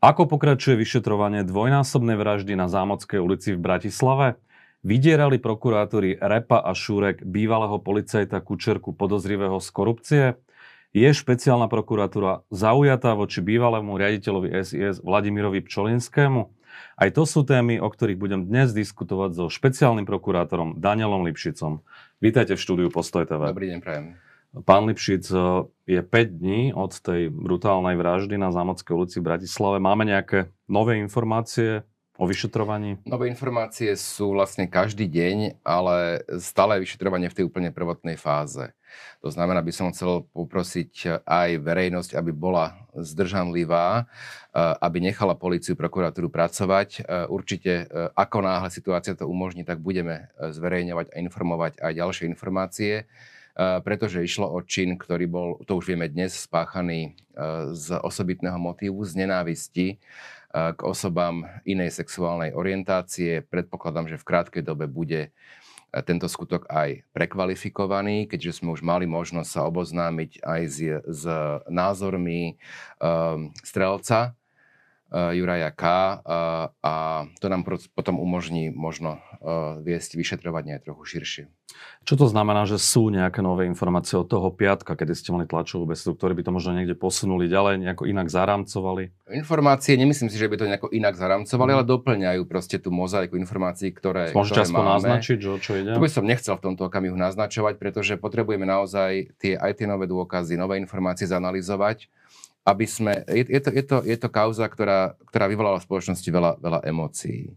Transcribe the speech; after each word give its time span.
Ako 0.00 0.24
pokračuje 0.24 0.80
vyšetrovanie 0.80 1.44
dvojnásobnej 1.44 2.16
vraždy 2.16 2.56
na 2.56 2.72
Zámodskej 2.72 3.20
ulici 3.20 3.52
v 3.52 3.60
Bratislave? 3.60 4.40
Vydierali 4.80 5.36
prokurátori 5.36 6.16
Repa 6.16 6.56
a 6.56 6.72
Šúrek 6.72 7.20
bývalého 7.20 7.76
policajta 7.76 8.40
Kučerku 8.40 8.96
podozrivého 8.96 9.60
z 9.60 9.68
korupcie? 9.68 10.24
Je 10.96 11.04
špeciálna 11.04 11.68
prokuratúra 11.68 12.48
zaujatá 12.48 13.12
voči 13.12 13.44
bývalému 13.44 14.00
riaditeľovi 14.00 14.48
SIS 14.64 15.04
Vladimirovi 15.04 15.60
Pčolinskému? 15.68 16.48
Aj 16.96 17.08
to 17.12 17.28
sú 17.28 17.44
témy, 17.44 17.76
o 17.76 17.92
ktorých 17.92 18.16
budem 18.16 18.48
dnes 18.48 18.72
diskutovať 18.72 19.36
so 19.36 19.52
špeciálnym 19.52 20.08
prokurátorom 20.08 20.80
Danielom 20.80 21.28
Lipšicom. 21.28 21.84
Vítajte 22.24 22.56
v 22.56 22.60
štúdiu 22.64 22.88
Postoj 22.88 23.28
TV. 23.28 23.52
Dobrý 23.52 23.68
deň, 23.68 23.84
prajem. 23.84 24.29
Pán 24.50 24.90
Lipšic, 24.90 25.30
e, 25.30 25.38
je 25.86 26.02
5 26.02 26.42
dní 26.42 26.74
od 26.74 26.90
tej 26.98 27.30
brutálnej 27.30 27.94
vraždy 27.94 28.34
na 28.34 28.50
Zámodskej 28.50 28.94
ulici 28.98 29.22
v 29.22 29.30
Bratislave. 29.30 29.78
Máme 29.78 30.02
nejaké 30.02 30.50
nové 30.66 30.98
informácie 30.98 31.86
o 32.18 32.26
vyšetrovaní? 32.26 32.98
Nové 33.06 33.30
informácie 33.30 33.94
sú 33.94 34.34
vlastne 34.34 34.66
každý 34.66 35.06
deň, 35.06 35.62
ale 35.62 36.26
stále 36.42 36.82
vyšetrovanie 36.82 37.30
v 37.30 37.36
tej 37.38 37.44
úplne 37.46 37.70
prvotnej 37.70 38.18
fáze. 38.18 38.74
To 39.22 39.30
znamená, 39.30 39.62
by 39.62 39.70
som 39.70 39.94
chcel 39.94 40.26
poprosiť 40.34 41.22
aj 41.22 41.62
verejnosť, 41.62 42.18
aby 42.18 42.34
bola 42.34 42.74
zdržanlivá, 42.98 44.02
e, 44.02 44.04
aby 44.82 44.98
nechala 44.98 45.38
policiu, 45.38 45.78
prokuratúru 45.78 46.26
pracovať. 46.26 46.88
E, 46.98 47.00
určite, 47.30 47.86
ako 48.18 48.42
náhle 48.42 48.66
situácia 48.74 49.14
to 49.14 49.30
umožní, 49.30 49.62
tak 49.62 49.78
budeme 49.78 50.26
zverejňovať 50.42 51.14
a 51.14 51.22
informovať 51.22 51.72
aj 51.78 51.92
ďalšie 51.94 52.24
informácie 52.26 53.06
pretože 53.60 54.24
išlo 54.24 54.48
o 54.48 54.64
čin, 54.64 54.96
ktorý 54.96 55.28
bol, 55.28 55.48
to 55.68 55.76
už 55.76 55.92
vieme 55.92 56.08
dnes, 56.08 56.32
spáchaný 56.32 57.12
z 57.76 57.86
osobitného 58.00 58.56
motívu, 58.56 59.04
z 59.04 59.20
nenávisti 59.20 60.00
k 60.50 60.80
osobám 60.80 61.44
inej 61.68 61.92
sexuálnej 61.92 62.56
orientácie. 62.56 63.44
Predpokladám, 63.44 64.08
že 64.08 64.16
v 64.16 64.24
krátkej 64.24 64.62
dobe 64.64 64.88
bude 64.88 65.36
tento 66.06 66.30
skutok 66.30 66.70
aj 66.70 67.02
prekvalifikovaný, 67.10 68.30
keďže 68.30 68.62
sme 68.62 68.72
už 68.72 68.82
mali 68.86 69.10
možnosť 69.10 69.50
sa 69.50 69.66
oboznámiť 69.66 70.38
aj 70.40 70.62
s, 70.70 70.78
s 71.02 71.22
názormi 71.66 72.54
um, 73.02 73.50
strelca 73.66 74.38
Juraja 75.10 75.74
K. 75.74 75.82
Uh, 75.82 76.70
a 76.80 76.92
to 77.42 77.46
nám 77.50 77.66
potom 77.94 78.22
umožní 78.22 78.70
možno 78.70 79.18
uh, 79.18 79.82
viesť 79.82 80.14
vyšetrovanie 80.14 80.78
aj 80.78 80.86
trochu 80.86 81.18
širšie. 81.18 81.44
Čo 82.02 82.16
to 82.16 82.26
znamená, 82.26 82.64
že 82.66 82.80
sú 82.80 83.12
nejaké 83.12 83.44
nové 83.44 83.68
informácie 83.68 84.18
od 84.18 84.26
toho 84.26 84.50
piatka, 84.50 84.96
kedy 84.96 85.12
ste 85.14 85.30
mali 85.30 85.46
tlačovú 85.46 85.86
besedu, 85.86 86.16
ktorí 86.16 86.32
by 86.40 86.42
to 86.48 86.52
možno 86.54 86.72
niekde 86.74 86.96
posunuli 86.98 87.46
ďalej, 87.46 87.78
nejako 87.78 88.04
inak 88.08 88.26
zaramcovali? 88.26 89.14
Informácie, 89.30 89.94
nemyslím 89.94 90.32
si, 90.32 90.40
že 90.40 90.50
by 90.50 90.56
to 90.58 90.66
nejako 90.66 90.88
inak 90.90 91.14
zaramcovali, 91.14 91.70
mm. 91.70 91.76
ale 91.76 91.84
doplňajú 91.86 92.42
proste 92.48 92.82
tú 92.82 92.90
mozaiku 92.90 93.38
informácií, 93.38 93.94
ktoré, 93.94 94.34
Môžete 94.34 94.66
ktoré 94.66 94.74
máme. 94.74 94.98
naznačiť, 94.98 95.38
že 95.38 95.48
o 95.48 95.58
čo 95.60 95.72
ide? 95.78 95.94
To 95.94 96.02
by 96.02 96.10
som 96.10 96.24
nechcel 96.26 96.54
v 96.58 96.64
tomto 96.72 96.90
okamihu 96.90 97.14
naznačovať, 97.14 97.78
pretože 97.78 98.18
potrebujeme 98.18 98.66
naozaj 98.66 99.36
tie, 99.38 99.54
aj 99.54 99.78
tie 99.78 99.86
nové 99.86 100.10
dôkazy, 100.10 100.58
nové 100.58 100.80
informácie 100.80 101.28
zanalizovať 101.28 102.10
aby 102.70 102.86
sme, 102.86 103.26
je, 103.26 103.44
je, 103.50 103.60
to, 103.60 103.70
je, 103.74 103.82
to, 103.82 103.96
je 104.06 104.16
to 104.16 104.28
kauza, 104.30 104.70
ktorá, 104.70 105.18
ktorá 105.26 105.50
vyvolala 105.50 105.82
v 105.82 105.86
spoločnosti 105.90 106.28
veľa, 106.30 106.62
veľa 106.62 106.80
emócií. 106.86 107.50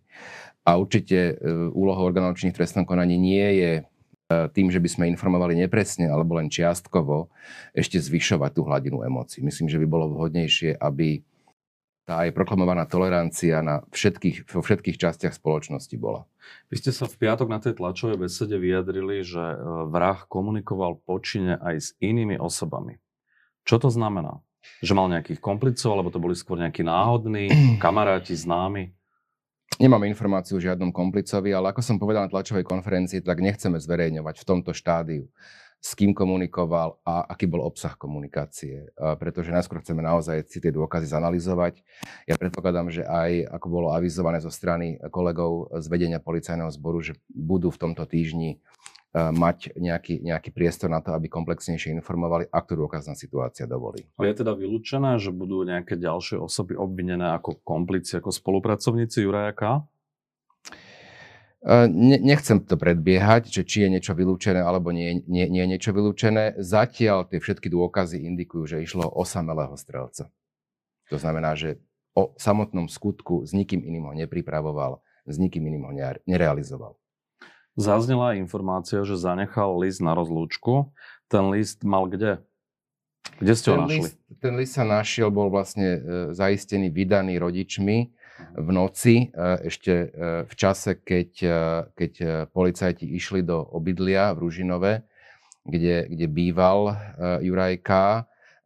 A 0.65 0.79
určite 0.81 1.37
e, 1.37 1.53
úlohou 1.69 2.09
orgánov 2.09 2.39
činných 2.39 2.57
trestnom 2.57 2.87
konaní 2.87 3.19
nie 3.19 3.47
je 3.61 3.71
E, 4.33 4.49
tým, 4.49 4.71
že 4.71 4.79
by 4.79 4.89
sme 4.89 5.11
informovali 5.11 5.53
nepresne 5.59 6.07
alebo 6.07 6.39
len 6.39 6.47
čiastkovo, 6.47 7.29
ešte 7.75 7.99
zvyšovať 7.99 8.51
tú 8.55 8.61
hladinu 8.63 9.03
emócií. 9.03 9.43
Myslím, 9.43 9.67
že 9.67 9.79
by 9.81 9.87
bolo 9.87 10.09
vhodnejšie, 10.15 10.79
aby 10.79 11.21
tá 12.03 12.27
aj 12.27 12.35
proklamovaná 12.35 12.83
tolerancia 12.83 13.63
na 13.63 13.79
všetkých, 13.95 14.51
vo 14.51 14.59
všetkých 14.59 14.99
častiach 14.99 15.35
spoločnosti 15.39 15.95
bola. 15.95 16.27
Vy 16.67 16.83
ste 16.83 16.91
sa 16.91 17.07
v 17.07 17.15
piatok 17.15 17.47
na 17.47 17.59
tej 17.63 17.79
tlačovej 17.79 18.19
besede 18.19 18.59
vyjadrili, 18.59 19.23
že 19.23 19.39
e, 19.39 19.57
vrah 19.87 20.19
komunikoval 20.27 20.99
počine 21.03 21.55
aj 21.59 21.75
s 21.79 21.87
inými 22.03 22.35
osobami. 22.39 22.99
Čo 23.63 23.87
to 23.87 23.89
znamená? 23.91 24.43
Že 24.83 24.93
mal 24.95 25.07
nejakých 25.11 25.39
komplicov, 25.39 25.95
alebo 25.95 26.09
to 26.11 26.19
boli 26.19 26.35
skôr 26.35 26.59
nejakí 26.59 26.83
náhodní, 26.83 27.49
kamaráti, 27.83 28.35
známi? 28.35 28.91
Nemáme 29.81 30.05
informáciu 30.05 30.61
o 30.61 30.63
žiadnom 30.63 30.93
komplicovi, 30.93 31.49
ale 31.49 31.73
ako 31.73 31.81
som 31.81 31.97
povedal 31.97 32.29
na 32.29 32.31
tlačovej 32.31 32.61
konferencii, 32.61 33.25
tak 33.25 33.41
nechceme 33.41 33.81
zverejňovať 33.81 34.35
v 34.37 34.45
tomto 34.45 34.69
štádiu, 34.69 35.25
s 35.81 35.97
kým 35.97 36.13
komunikoval 36.13 37.01
a 37.01 37.25
aký 37.25 37.49
bol 37.49 37.65
obsah 37.65 37.97
komunikácie. 37.97 38.93
Pretože 39.17 39.49
najskôr 39.49 39.81
chceme 39.81 40.05
naozaj 40.05 40.45
si 40.45 40.61
tie 40.61 40.69
dôkazy 40.69 41.09
zanalizovať. 41.09 41.81
Ja 42.29 42.37
predpokladám, 42.37 42.93
že 42.93 43.01
aj 43.01 43.49
ako 43.49 43.67
bolo 43.67 43.87
avizované 43.91 44.39
zo 44.45 44.53
strany 44.53 45.01
kolegov 45.09 45.73
z 45.81 45.85
vedenia 45.89 46.21
policajného 46.21 46.69
zboru, 46.69 47.01
že 47.01 47.17
budú 47.33 47.73
v 47.73 47.81
tomto 47.81 48.05
týždni 48.05 48.61
mať 49.13 49.77
nejaký, 49.77 50.25
nejaký 50.25 50.49
priestor 50.49 50.89
na 50.89 50.97
to, 50.97 51.13
aby 51.13 51.29
komplexnejšie 51.29 51.93
informovali, 51.93 52.49
ak 52.49 52.65
to 52.65 52.73
dôkazná 52.73 53.13
situácia 53.13 53.69
dovolí. 53.69 54.01
Ale 54.17 54.33
je 54.33 54.41
teda 54.41 54.57
vylúčené, 54.57 55.21
že 55.21 55.29
budú 55.29 55.61
nejaké 55.61 55.93
ďalšie 56.01 56.41
osoby 56.41 56.73
obvinené 56.73 57.37
ako 57.37 57.61
komplici, 57.61 58.17
ako 58.17 58.33
spolupracovníci 58.33 59.21
Juraja 59.21 59.53
K? 59.53 59.85
Ne, 61.87 62.19
nechcem 62.19 62.59
to 62.59 62.75
predbiehať, 62.75 63.47
že 63.47 63.63
či 63.63 63.87
je 63.87 63.93
niečo 63.95 64.11
vylúčené 64.11 64.59
alebo 64.59 64.91
nie, 64.91 65.23
nie, 65.29 65.47
nie 65.47 65.63
je 65.63 65.71
niečo 65.77 65.95
vylúčené. 65.95 66.59
Zatiaľ 66.59 67.29
tie 67.29 67.39
všetky 67.39 67.71
dôkazy 67.71 68.19
indikujú, 68.27 68.67
že 68.67 68.83
išlo 68.83 69.07
o 69.07 69.23
samelého 69.23 69.77
strelca. 69.79 70.27
To 71.07 71.15
znamená, 71.15 71.55
že 71.55 71.79
o 72.17 72.35
samotnom 72.35 72.91
skutku 72.91 73.47
s 73.47 73.55
nikým 73.55 73.79
iným 73.79 74.09
ho 74.09 74.13
nepripravoval, 74.17 74.99
s 75.23 75.39
nikým 75.39 75.63
iným 75.69 75.83
ho 75.87 75.93
nerealizoval. 76.27 76.99
Zaznela 77.73 78.37
informácia, 78.37 79.01
že 79.01 79.17
zanechal 79.17 79.73
list 79.81 79.97
na 79.97 80.13
rozlúčku. 80.13 80.93
Ten 81.25 81.49
list 81.49 81.81
mal 81.81 82.05
kde? 82.05 82.37
Kde 83.39 83.53
ste 83.57 83.67
ho 83.73 83.75
ten 83.75 83.83
našli? 83.87 83.99
List, 84.05 84.15
ten 84.37 84.53
list 84.59 84.73
sa 84.77 84.85
našiel, 84.85 85.33
bol 85.33 85.49
vlastne 85.49 85.89
e, 85.97 85.99
zaistený, 86.37 86.93
vydaný 86.93 87.41
rodičmi 87.41 87.97
v 88.53 88.69
noci, 88.69 89.33
e, 89.33 89.65
ešte 89.65 89.93
e, 89.93 90.07
v 90.45 90.53
čase, 90.53 90.99
keď, 91.01 91.29
e, 91.41 91.59
keď 91.97 92.11
e, 92.19 92.25
policajti 92.51 93.09
išli 93.09 93.41
do 93.41 93.57
obydlia 93.57 94.35
v 94.35 94.41
Ružinove, 94.43 94.93
kde, 95.65 96.11
kde 96.11 96.25
býval 96.27 96.79
e, 96.91 96.95
Juraj 97.47 97.79
K. 97.81 97.89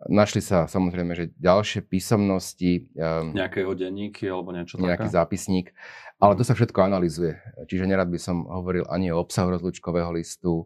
Našli 0.06 0.46
sa 0.46 0.70
samozrejme, 0.70 1.18
že 1.18 1.34
ďalšie 1.42 1.82
písomnosti. 1.82 2.86
E, 2.94 3.10
Nejaké 3.34 3.66
denníky 3.66 4.30
alebo 4.30 4.54
niečo 4.54 4.78
také? 4.78 4.94
Nejaký 4.94 5.10
zápisník. 5.10 5.74
Ale 6.22 6.38
to 6.38 6.46
sa 6.46 6.54
všetko 6.54 6.86
analizuje. 6.86 7.38
Čiže 7.66 7.90
nerad 7.90 8.10
by 8.10 8.20
som 8.22 8.46
hovoril 8.46 8.86
ani 8.90 9.10
o 9.10 9.22
obsahu 9.22 9.54
rozlučkového 9.54 10.14
listu, 10.18 10.66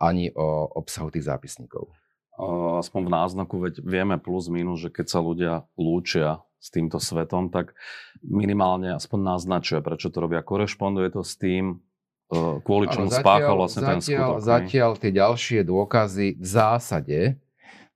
ani 0.00 0.28
o 0.36 0.68
obsahu 0.76 1.08
tých 1.08 1.28
zápisníkov. 1.28 1.88
Aspoň 2.76 3.08
v 3.08 3.10
náznaku, 3.12 3.56
veď 3.56 3.74
vieme 3.80 4.20
plus 4.20 4.52
minus, 4.52 4.84
že 4.84 4.92
keď 4.92 5.06
sa 5.08 5.20
ľudia 5.24 5.64
lúčia 5.80 6.44
s 6.60 6.68
týmto 6.68 7.00
svetom, 7.00 7.48
tak 7.48 7.72
minimálne 8.20 8.92
aspoň 8.92 9.36
naznačuje, 9.36 9.80
prečo 9.80 10.12
to 10.12 10.20
robia. 10.20 10.44
Korešponduje 10.44 11.16
to 11.16 11.24
s 11.24 11.40
tým, 11.40 11.80
e, 12.28 12.36
kvôli 12.60 12.92
čomu 12.92 13.08
spáchal 13.08 13.56
vlastne 13.56 13.80
zatiaľ, 13.80 13.92
ten 13.96 14.00
skutok. 14.04 14.36
Zatiaľ 14.44 14.90
tie 15.00 15.12
ďalšie 15.16 15.60
dôkazy 15.64 16.26
v 16.36 16.46
zásade 16.46 17.18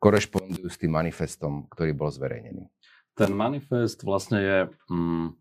korešpondujú 0.00 0.66
s 0.66 0.80
tým 0.80 0.96
manifestom, 0.96 1.68
ktorý 1.68 1.92
bol 1.92 2.08
zverejnený. 2.08 2.66
Ten 3.14 3.30
manifest 3.36 4.02
vlastne 4.02 4.38
je... 4.40 4.58
Mm, 4.88 5.38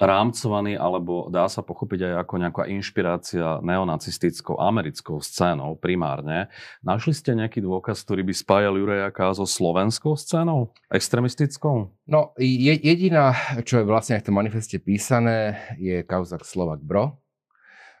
rámcovaný, 0.00 0.80
alebo 0.80 1.28
dá 1.28 1.44
sa 1.46 1.60
pochopiť 1.60 2.08
aj 2.08 2.14
ako 2.24 2.34
nejaká 2.40 2.62
inšpirácia 2.72 3.60
neonacistickou 3.60 4.56
americkou 4.56 5.20
scénou 5.20 5.76
primárne. 5.76 6.48
Našli 6.80 7.12
ste 7.12 7.36
nejaký 7.36 7.60
dôkaz, 7.60 8.00
ktorý 8.08 8.24
by 8.24 8.34
spájal 8.34 8.80
Jurejaka 8.80 9.36
so 9.36 9.44
slovenskou 9.44 10.16
scénou? 10.16 10.72
Extremistickou? 10.88 11.92
No, 12.08 12.32
je, 12.40 12.72
jediná, 12.80 13.36
čo 13.68 13.84
je 13.84 13.84
vlastne 13.84 14.16
v 14.16 14.24
tom 14.24 14.40
manifeste 14.40 14.80
písané, 14.80 15.60
je 15.76 16.00
kauza 16.08 16.40
Slovak 16.40 16.80
Bro, 16.80 17.20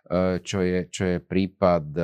e, 0.08 0.40
čo 0.40 0.64
je, 0.64 0.88
čo 0.88 1.04
je 1.04 1.16
prípad 1.20 1.84
e, 1.92 2.02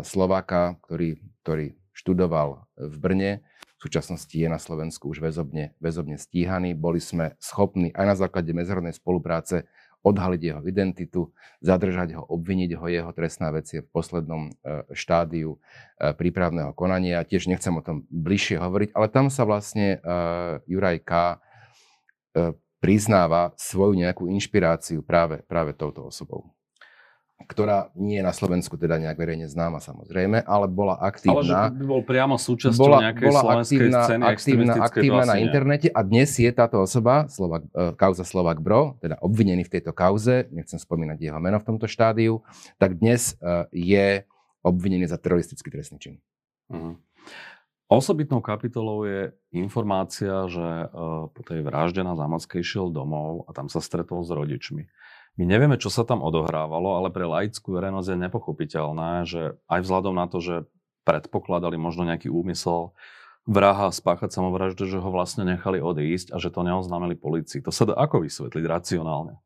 Slováka, 0.00 0.80
ktorý, 0.80 1.20
ktorý 1.44 1.76
študoval 2.00 2.64
v 2.80 2.96
Brne, 2.96 3.32
v 3.80 3.88
súčasnosti 3.88 4.36
je 4.36 4.44
na 4.44 4.60
Slovensku 4.60 5.08
už 5.08 5.24
väzobne, 5.24 5.72
väzobne 5.80 6.20
stíhaný. 6.20 6.76
Boli 6.76 7.00
sme 7.00 7.32
schopní 7.40 7.88
aj 7.96 8.04
na 8.04 8.16
základe 8.16 8.52
medzinárodnej 8.52 8.92
spolupráce 8.92 9.64
odhaliť 10.00 10.40
jeho 10.40 10.62
identitu, 10.64 11.32
zadržať 11.60 12.16
ho, 12.16 12.24
obviniť 12.24 12.76
ho. 12.76 12.84
Jeho 12.88 13.12
trestná 13.16 13.52
vec 13.52 13.68
je 13.68 13.84
v 13.84 13.88
poslednom 13.88 14.48
e, 14.48 14.84
štádiu 14.92 15.56
e, 15.56 16.12
prípravného 16.12 16.72
konania. 16.76 17.24
Tiež 17.24 17.48
nechcem 17.48 17.72
o 17.72 17.84
tom 17.84 18.04
bližšie 18.08 18.60
hovoriť, 18.60 18.96
ale 18.96 19.06
tam 19.12 19.32
sa 19.32 19.48
vlastne 19.48 19.96
e, 19.96 20.18
Juraj 20.68 21.04
K. 21.04 21.12
priznáva 22.80 23.52
svoju 23.56 23.96
nejakú 23.96 24.28
inšpiráciu 24.28 25.04
práve, 25.04 25.40
práve 25.44 25.76
touto 25.76 26.08
osobou 26.08 26.52
ktorá 27.48 27.88
nie 27.96 28.20
je 28.20 28.24
na 28.24 28.34
Slovensku 28.36 28.76
teda 28.76 29.00
nejak 29.00 29.16
verejne 29.16 29.48
známa 29.48 29.80
samozrejme, 29.80 30.44
ale 30.44 30.66
bola 30.68 31.00
aktívna. 31.00 31.72
Ale 31.72 31.78
že 31.78 31.86
bol 31.88 32.02
priamo 32.04 32.36
súčasťou 32.36 32.84
bola, 32.84 32.98
nejakej 33.08 33.26
bola 33.26 33.42
aktívna, 33.60 34.00
scény 34.04 34.22
aktívna, 34.28 34.72
aktívna 34.80 35.24
na 35.24 35.36
internete 35.40 35.88
a 35.88 36.00
dnes 36.04 36.30
je 36.36 36.50
táto 36.52 36.80
osoba, 36.80 37.24
Slovak, 37.32 37.64
uh, 37.72 37.96
kauza 37.96 38.28
Slovak 38.28 38.60
Bro, 38.60 39.00
teda 39.00 39.16
obvinený 39.24 39.64
v 39.64 39.72
tejto 39.78 39.96
kauze, 39.96 40.52
nechcem 40.52 40.76
spomínať 40.76 41.18
jeho 41.20 41.40
meno 41.40 41.56
v 41.56 41.66
tomto 41.66 41.88
štádiu, 41.88 42.44
tak 42.76 43.00
dnes 43.00 43.34
uh, 43.40 43.64
je 43.72 44.28
obvinený 44.60 45.08
za 45.08 45.16
teroristický 45.16 45.72
trestný 45.72 45.96
čin. 45.96 46.14
Uh-huh. 46.68 47.00
Osobitnou 47.90 48.38
kapitolou 48.38 49.02
je 49.02 49.34
informácia, 49.50 50.46
že 50.46 50.62
uh, 50.62 51.26
po 51.26 51.42
tej 51.42 51.66
vražde 51.66 52.06
na 52.06 52.14
Zámockej 52.14 52.62
šiel 52.62 52.94
domov 52.94 53.48
a 53.48 53.56
tam 53.56 53.66
sa 53.66 53.82
stretol 53.82 54.22
s 54.22 54.30
rodičmi. 54.30 54.86
My 55.38 55.44
nevieme, 55.46 55.78
čo 55.78 55.88
sa 55.92 56.02
tam 56.02 56.24
odohrávalo, 56.24 56.98
ale 56.98 57.08
pre 57.14 57.24
laickú 57.24 57.78
verejnosť 57.78 58.08
je 58.12 58.22
nepochopiteľné, 58.26 59.10
že 59.24 59.56
aj 59.70 59.80
vzhľadom 59.86 60.14
na 60.14 60.26
to, 60.26 60.42
že 60.42 60.66
predpokladali 61.06 61.80
možno 61.80 62.04
nejaký 62.04 62.28
úmysel 62.28 62.92
vraha 63.48 63.88
spáchať 63.88 64.36
samovraždu, 64.36 64.84
že 64.84 65.00
ho 65.00 65.08
vlastne 65.08 65.48
nechali 65.48 65.80
odísť 65.80 66.34
a 66.34 66.36
že 66.36 66.52
to 66.52 66.60
neoznámili 66.60 67.16
policii. 67.16 67.64
To 67.64 67.72
sa 67.72 67.88
dá 67.88 67.94
ako 67.96 68.26
vysvetliť 68.28 68.64
racionálne? 68.68 69.40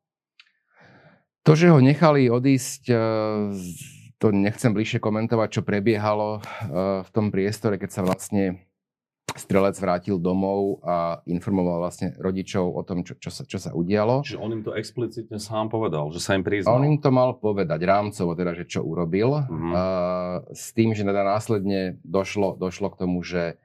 To, 1.45 1.53
že 1.53 1.71
ho 1.71 1.79
nechali 1.79 2.27
odísť 2.33 2.83
uh 2.91 3.53
to 4.25 4.33
nechcem 4.33 4.73
bližšie 4.73 5.05
komentovať, 5.05 5.61
čo 5.61 5.67
prebiehalo 5.67 6.41
eh, 6.41 6.43
v 7.05 7.09
tom 7.13 7.29
priestore, 7.29 7.77
keď 7.77 7.91
sa 7.93 8.01
vlastne 8.01 8.65
strelec 9.35 9.75
vrátil 9.79 10.17
domov 10.17 10.79
a 10.87 11.19
informoval 11.27 11.83
vlastne 11.83 12.15
rodičov 12.17 12.71
o 12.71 12.83
tom, 12.87 13.03
čo, 13.03 13.19
čo, 13.19 13.31
sa, 13.35 13.43
čo 13.43 13.59
sa 13.59 13.75
udialo. 13.75 14.23
Čiže 14.23 14.39
on 14.39 14.51
im 14.55 14.63
to 14.63 14.73
explicitne 14.79 15.43
sám 15.43 15.69
povedal, 15.71 16.09
že 16.15 16.23
sa 16.23 16.39
im 16.39 16.47
priznal. 16.47 16.79
On 16.79 16.87
im 16.87 16.99
to 17.03 17.11
mal 17.11 17.35
povedať 17.35 17.83
rámcovo, 17.83 18.39
teda, 18.39 18.55
že 18.55 18.65
čo 18.65 18.87
urobil. 18.87 19.45
Uh, 19.51 20.47
s 20.55 20.71
tým, 20.71 20.95
že 20.95 21.03
teda 21.03 21.27
následne 21.27 21.99
došlo, 22.07 22.55
došlo 22.55 22.95
k 22.95 22.99
tomu, 23.03 23.27
že 23.27 23.59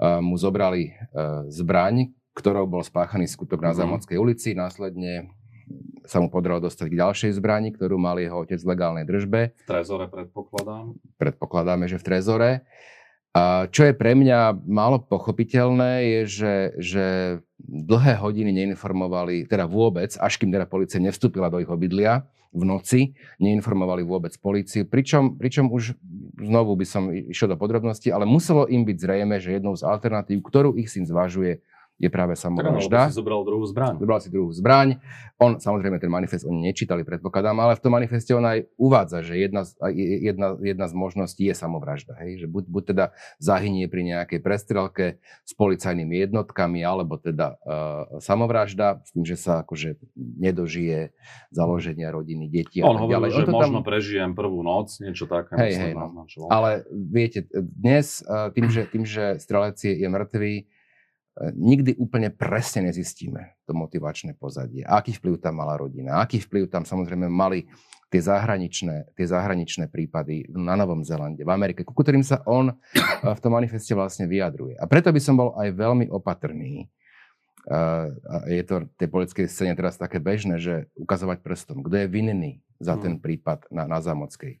uh, 0.00 0.24
mu 0.24 0.40
zobrali 0.40 0.96
uh, 1.12 1.44
zbraň, 1.52 2.16
ktorou 2.32 2.64
bol 2.64 2.80
spáchaný 2.80 3.28
skutok 3.28 3.60
na 3.60 3.76
uh-huh. 3.76 3.84
Zámodskej 3.84 4.16
ulici. 4.16 4.56
Následne 4.56 5.28
sa 6.08 6.24
mu 6.24 6.32
podarilo 6.32 6.64
dostať 6.64 6.88
k 6.88 6.98
ďalšej 7.04 7.30
zbrani, 7.36 7.76
ktorú 7.76 8.00
mal 8.00 8.16
jeho 8.16 8.40
otec 8.40 8.56
v 8.56 8.70
legálnej 8.72 9.04
držbe. 9.04 9.52
V 9.52 9.68
trezore 9.68 10.08
predpokladám. 10.08 10.96
Predpokladáme, 11.20 11.84
že 11.84 12.00
v 12.00 12.04
trezore. 12.08 12.50
A 13.36 13.68
čo 13.68 13.84
je 13.84 13.94
pre 13.94 14.16
mňa 14.16 14.64
málo 14.64 15.04
pochopiteľné, 15.04 15.92
je, 16.00 16.20
že, 16.26 16.54
že 16.80 17.06
dlhé 17.60 18.16
hodiny 18.18 18.50
neinformovali, 18.64 19.44
teda 19.44 19.68
vôbec, 19.68 20.16
až 20.16 20.40
kým 20.40 20.48
teda 20.48 20.64
policia 20.64 20.98
nevstúpila 20.98 21.52
do 21.52 21.60
ich 21.60 21.68
obydlia 21.68 22.24
v 22.48 22.62
noci, 22.64 23.00
neinformovali 23.36 24.00
vôbec 24.02 24.32
policiu, 24.40 24.88
pričom, 24.88 25.36
pričom 25.36 25.68
už 25.68 25.92
znovu 26.40 26.72
by 26.80 26.86
som 26.88 27.12
išiel 27.12 27.52
do 27.52 27.60
podrobností, 27.60 28.08
ale 28.08 28.24
muselo 28.24 28.64
im 28.64 28.88
byť 28.88 28.96
zrejme, 28.96 29.36
že 29.36 29.60
jednou 29.60 29.76
z 29.76 29.84
alternatív, 29.84 30.40
ktorú 30.40 30.72
ich 30.80 30.88
syn 30.88 31.04
zvažuje, 31.04 31.60
je 31.98 32.08
práve 32.08 32.38
samovražda. 32.38 33.10
Tak 33.10 33.12
si 33.12 33.18
zobral 33.18 33.42
druhú 33.42 33.66
zbraň. 33.66 33.98
Zobral 33.98 34.18
si 34.22 34.30
druhú 34.30 34.50
zbraň. 34.54 35.02
On, 35.38 35.58
samozrejme, 35.58 35.98
ten 35.98 36.10
manifest 36.10 36.46
oni 36.46 36.70
nečítali, 36.70 37.02
predpokladám, 37.02 37.58
ale 37.58 37.74
v 37.74 37.82
tom 37.82 37.94
manifeste 37.94 38.34
on 38.38 38.46
aj 38.46 38.70
uvádza, 38.78 39.26
že 39.26 39.34
jedna, 39.38 39.66
jedna, 40.22 40.54
jedna 40.62 40.86
z 40.86 40.94
možností 40.94 41.42
je 41.50 41.54
samovražda. 41.58 42.14
Hej? 42.22 42.42
Že 42.42 42.46
buď, 42.54 42.64
buď 42.70 42.82
teda 42.94 43.04
zahynie 43.42 43.90
pri 43.90 44.02
nejakej 44.14 44.38
prestrelke 44.42 45.18
s 45.42 45.52
policajnými 45.58 46.22
jednotkami, 46.26 46.86
alebo 46.86 47.18
teda 47.18 47.58
uh, 47.62 48.22
samovražda, 48.22 49.02
s 49.02 49.10
tým, 49.14 49.26
že 49.26 49.34
sa 49.34 49.66
akože 49.66 49.98
nedožije 50.16 51.10
založenia 51.50 52.14
rodiny, 52.14 52.46
detí 52.46 52.78
on 52.78 52.94
hovoril, 52.94 53.30
že 53.30 53.46
on 53.46 53.58
možno 53.58 53.80
tam... 53.82 53.86
prežijem 53.86 54.30
prvú 54.38 54.62
noc, 54.62 54.94
niečo 55.02 55.26
také. 55.26 55.58
Hej, 55.58 55.72
hej, 55.74 55.92
no. 55.98 56.26
Ale 56.46 56.86
viete, 56.90 57.46
dnes 57.54 58.22
uh, 58.22 58.54
tým, 58.54 58.70
že, 58.70 58.86
tým, 58.86 59.02
že 59.02 59.42
strelec 59.42 59.78
je, 59.82 59.98
je 59.98 60.08
mŕtvý, 60.08 60.54
nikdy 61.54 61.94
úplne 62.02 62.34
presne 62.34 62.90
nezistíme 62.90 63.54
to 63.62 63.72
motivačné 63.76 64.34
pozadie. 64.34 64.82
Aký 64.82 65.14
vplyv 65.14 65.38
tam 65.38 65.62
mala 65.62 65.78
rodina, 65.78 66.18
aký 66.18 66.42
vplyv 66.42 66.66
tam 66.66 66.82
samozrejme 66.82 67.30
mali 67.30 67.70
tie 68.08 68.24
zahraničné, 68.24 69.12
tie 69.14 69.26
zahraničné 69.28 69.92
prípady 69.92 70.48
na 70.50 70.74
Novom 70.74 71.04
Zelande, 71.04 71.44
v 71.44 71.52
Amerike, 71.52 71.84
ku 71.84 71.92
ktorým 71.92 72.24
sa 72.24 72.40
on 72.48 72.72
v 73.20 73.40
tom 73.44 73.52
manifeste 73.52 73.92
vlastne 73.92 74.24
vyjadruje. 74.24 74.80
A 74.80 74.88
preto 74.88 75.12
by 75.12 75.20
som 75.20 75.36
bol 75.36 75.52
aj 75.60 75.76
veľmi 75.76 76.08
opatrný. 76.08 76.88
Je 78.48 78.64
to 78.64 78.88
v 78.88 78.96
tej 78.96 79.08
politickej 79.12 79.46
scéne 79.46 79.76
teraz 79.76 80.00
také 80.00 80.24
bežné, 80.24 80.56
že 80.56 80.88
ukazovať 80.96 81.44
prstom, 81.44 81.84
kto 81.84 82.00
je 82.00 82.06
vinný 82.08 82.52
za 82.80 82.96
hmm. 82.96 83.02
ten 83.04 83.14
prípad 83.20 83.68
na, 83.68 83.84
na 83.84 84.00
Zámockej. 84.00 84.56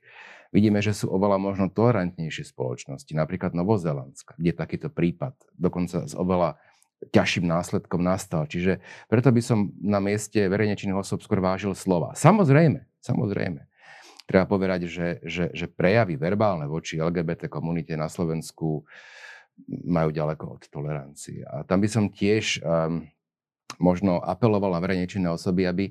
Vidíme, 0.52 0.80
že 0.84 0.92
sú 0.96 1.08
oveľa 1.12 1.40
možno 1.40 1.72
tolerantnejšie 1.72 2.52
spoločnosti, 2.52 3.12
napríklad 3.16 3.56
Novozelandska, 3.56 4.36
kde 4.36 4.52
takýto 4.52 4.88
prípad 4.92 5.36
dokonca 5.56 6.04
s 6.04 6.12
oveľa 6.12 6.60
ťažším 6.98 7.46
následkom 7.46 8.02
nastal. 8.02 8.44
Čiže 8.50 8.82
preto 9.06 9.30
by 9.30 9.42
som 9.42 9.70
na 9.78 10.02
mieste 10.02 10.50
verejne 10.50 10.74
činných 10.74 11.06
osob 11.06 11.22
skôr 11.22 11.38
vážil 11.38 11.72
slova. 11.78 12.14
Samozrejme, 12.18 12.84
samozrejme. 12.98 13.64
Treba 14.28 14.44
povedať, 14.44 14.90
že, 14.90 15.08
že, 15.24 15.48
že 15.56 15.66
prejavy 15.72 16.20
verbálne 16.20 16.68
voči 16.68 17.00
LGBT 17.00 17.48
komunite 17.48 17.96
na 17.96 18.12
Slovensku 18.12 18.84
majú 19.88 20.10
ďaleko 20.12 20.60
od 20.60 20.62
tolerancie. 20.68 21.42
A 21.48 21.64
tam 21.64 21.80
by 21.80 21.88
som 21.88 22.12
tiež 22.12 22.60
um, 22.60 23.08
možno 23.80 24.20
apeloval 24.20 24.76
na 24.76 24.82
verejne 24.84 25.08
činné 25.08 25.32
osoby, 25.32 25.64
aby, 25.64 25.90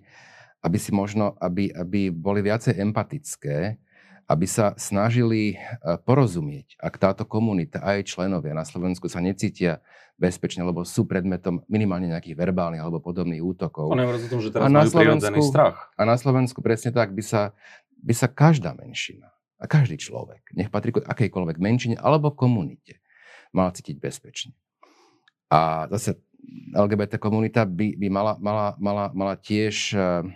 aby 0.62 0.78
si 0.78 0.94
možno, 0.94 1.34
aby, 1.42 1.74
aby 1.74 2.14
boli 2.14 2.46
viacej 2.46 2.78
empatické 2.78 3.80
aby 4.28 4.44
sa 4.44 4.76
snažili 4.76 5.56
e, 5.56 5.58
porozumieť, 6.04 6.76
ak 6.84 7.00
táto 7.00 7.24
komunita 7.24 7.80
a 7.80 7.96
jej 7.96 8.04
členovia 8.04 8.52
na 8.52 8.68
Slovensku 8.68 9.08
sa 9.08 9.24
necítia 9.24 9.80
bezpečne, 10.20 10.68
lebo 10.68 10.84
sú 10.84 11.08
predmetom 11.08 11.64
minimálne 11.72 12.12
nejakých 12.12 12.36
verbálnych 12.36 12.84
alebo 12.84 13.00
podobných 13.00 13.40
útokov. 13.40 13.88
On 13.88 13.98
o 14.04 14.28
tom, 14.28 14.44
že 14.44 14.52
teraz 14.52 14.68
a 14.68 14.74
na 14.74 14.84
Slovensku, 14.84 15.42
strach. 15.48 15.96
A 15.96 16.04
na 16.04 16.20
Slovensku 16.20 16.60
presne 16.60 16.92
tak 16.92 17.16
by 17.16 17.24
sa, 17.24 17.56
by 18.04 18.12
sa 18.12 18.28
každá 18.28 18.76
menšina 18.76 19.32
a 19.58 19.66
každý 19.66 19.96
človek, 19.96 20.52
nech 20.54 20.68
patrí 20.70 20.92
k 20.92 21.08
akejkoľvek 21.08 21.58
menšine 21.58 21.96
alebo 21.96 22.36
komunite, 22.36 23.00
mal 23.56 23.72
cítiť 23.72 23.96
bezpečne. 23.96 24.52
A 25.48 25.88
zase 25.88 26.20
LGBT 26.76 27.16
komunita 27.16 27.64
by, 27.64 27.96
by 27.96 28.08
mala, 28.12 28.34
mala, 28.38 28.68
mala, 28.78 29.06
mala 29.16 29.36
tiež 29.40 29.96
uh, 29.96 30.28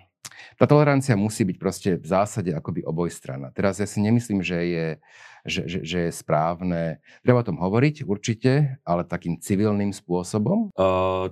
tá 0.61 0.69
tolerancia 0.69 1.17
musí 1.17 1.41
byť 1.41 1.57
proste 1.57 1.89
v 1.97 2.05
zásade 2.05 2.53
akoby 2.53 2.85
obojstranná. 2.85 3.49
Teraz 3.49 3.81
ja 3.81 3.89
si 3.89 3.97
nemyslím, 3.97 4.45
že 4.45 4.59
je, 4.61 4.87
že, 5.41 5.61
že, 5.65 5.79
že 5.81 5.97
je 6.05 6.11
správne. 6.13 7.01
Treba 7.25 7.41
o 7.41 7.47
tom 7.49 7.57
hovoriť 7.57 8.05
určite, 8.05 8.77
ale 8.85 9.01
takým 9.09 9.41
civilným 9.41 9.89
spôsobom. 9.89 10.69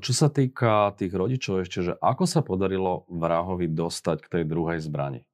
Čo 0.02 0.14
sa 0.18 0.34
týka 0.34 0.98
tých 0.98 1.14
rodičov 1.14 1.62
ešte, 1.62 1.86
že 1.86 1.94
ako 2.02 2.26
sa 2.26 2.42
podarilo 2.42 3.06
vrahovi 3.06 3.70
dostať 3.70 4.18
k 4.26 4.32
tej 4.34 4.44
druhej 4.50 4.82
zbrani? 4.82 5.29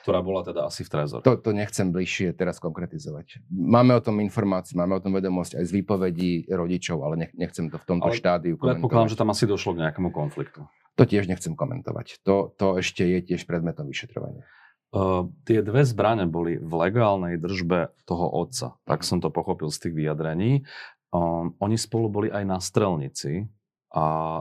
Ktorá 0.00 0.24
bola 0.24 0.40
teda 0.40 0.66
asi 0.66 0.80
v 0.82 0.88
Trezore. 0.88 1.22
To, 1.24 1.36
to 1.36 1.50
nechcem 1.52 1.92
bližšie 1.92 2.32
teraz 2.32 2.56
konkretizovať. 2.56 3.44
Máme 3.52 3.96
o 3.96 4.02
tom 4.02 4.24
informácie, 4.24 4.72
máme 4.74 4.96
o 4.96 5.02
tom 5.02 5.12
vedomosť 5.12 5.60
aj 5.60 5.64
z 5.68 5.72
výpovedí 5.76 6.30
rodičov, 6.48 7.04
ale 7.04 7.14
nech, 7.26 7.32
nechcem 7.36 7.68
to 7.68 7.76
v 7.76 7.84
tomto 7.84 8.08
ale 8.08 8.16
štádiu 8.16 8.56
komentovať. 8.56 8.80
Predpokladám, 8.80 9.10
že 9.12 9.20
tam 9.20 9.30
asi 9.32 9.44
došlo 9.44 9.76
k 9.76 9.82
nejakému 9.88 10.10
konfliktu. 10.10 10.64
To 10.96 11.02
tiež 11.04 11.28
nechcem 11.28 11.52
komentovať. 11.52 12.24
To, 12.24 12.52
to 12.56 12.80
ešte 12.80 13.04
je 13.04 13.18
tiež 13.32 13.44
predmetom 13.44 13.88
vyšetrovania. 13.88 14.44
Uh, 14.90 15.30
tie 15.46 15.62
dve 15.62 15.86
zbrane 15.86 16.26
boli 16.26 16.58
v 16.58 16.72
legálnej 16.74 17.38
držbe 17.38 17.94
toho 18.10 18.26
otca. 18.26 18.74
Tak 18.90 19.06
som 19.06 19.22
to 19.22 19.30
pochopil 19.30 19.70
z 19.70 19.86
tých 19.86 19.94
vyjadrení. 19.94 20.66
Um, 21.14 21.54
oni 21.62 21.78
spolu 21.78 22.10
boli 22.10 22.28
aj 22.32 22.42
na 22.42 22.58
strelnici 22.58 23.46
a 23.94 24.40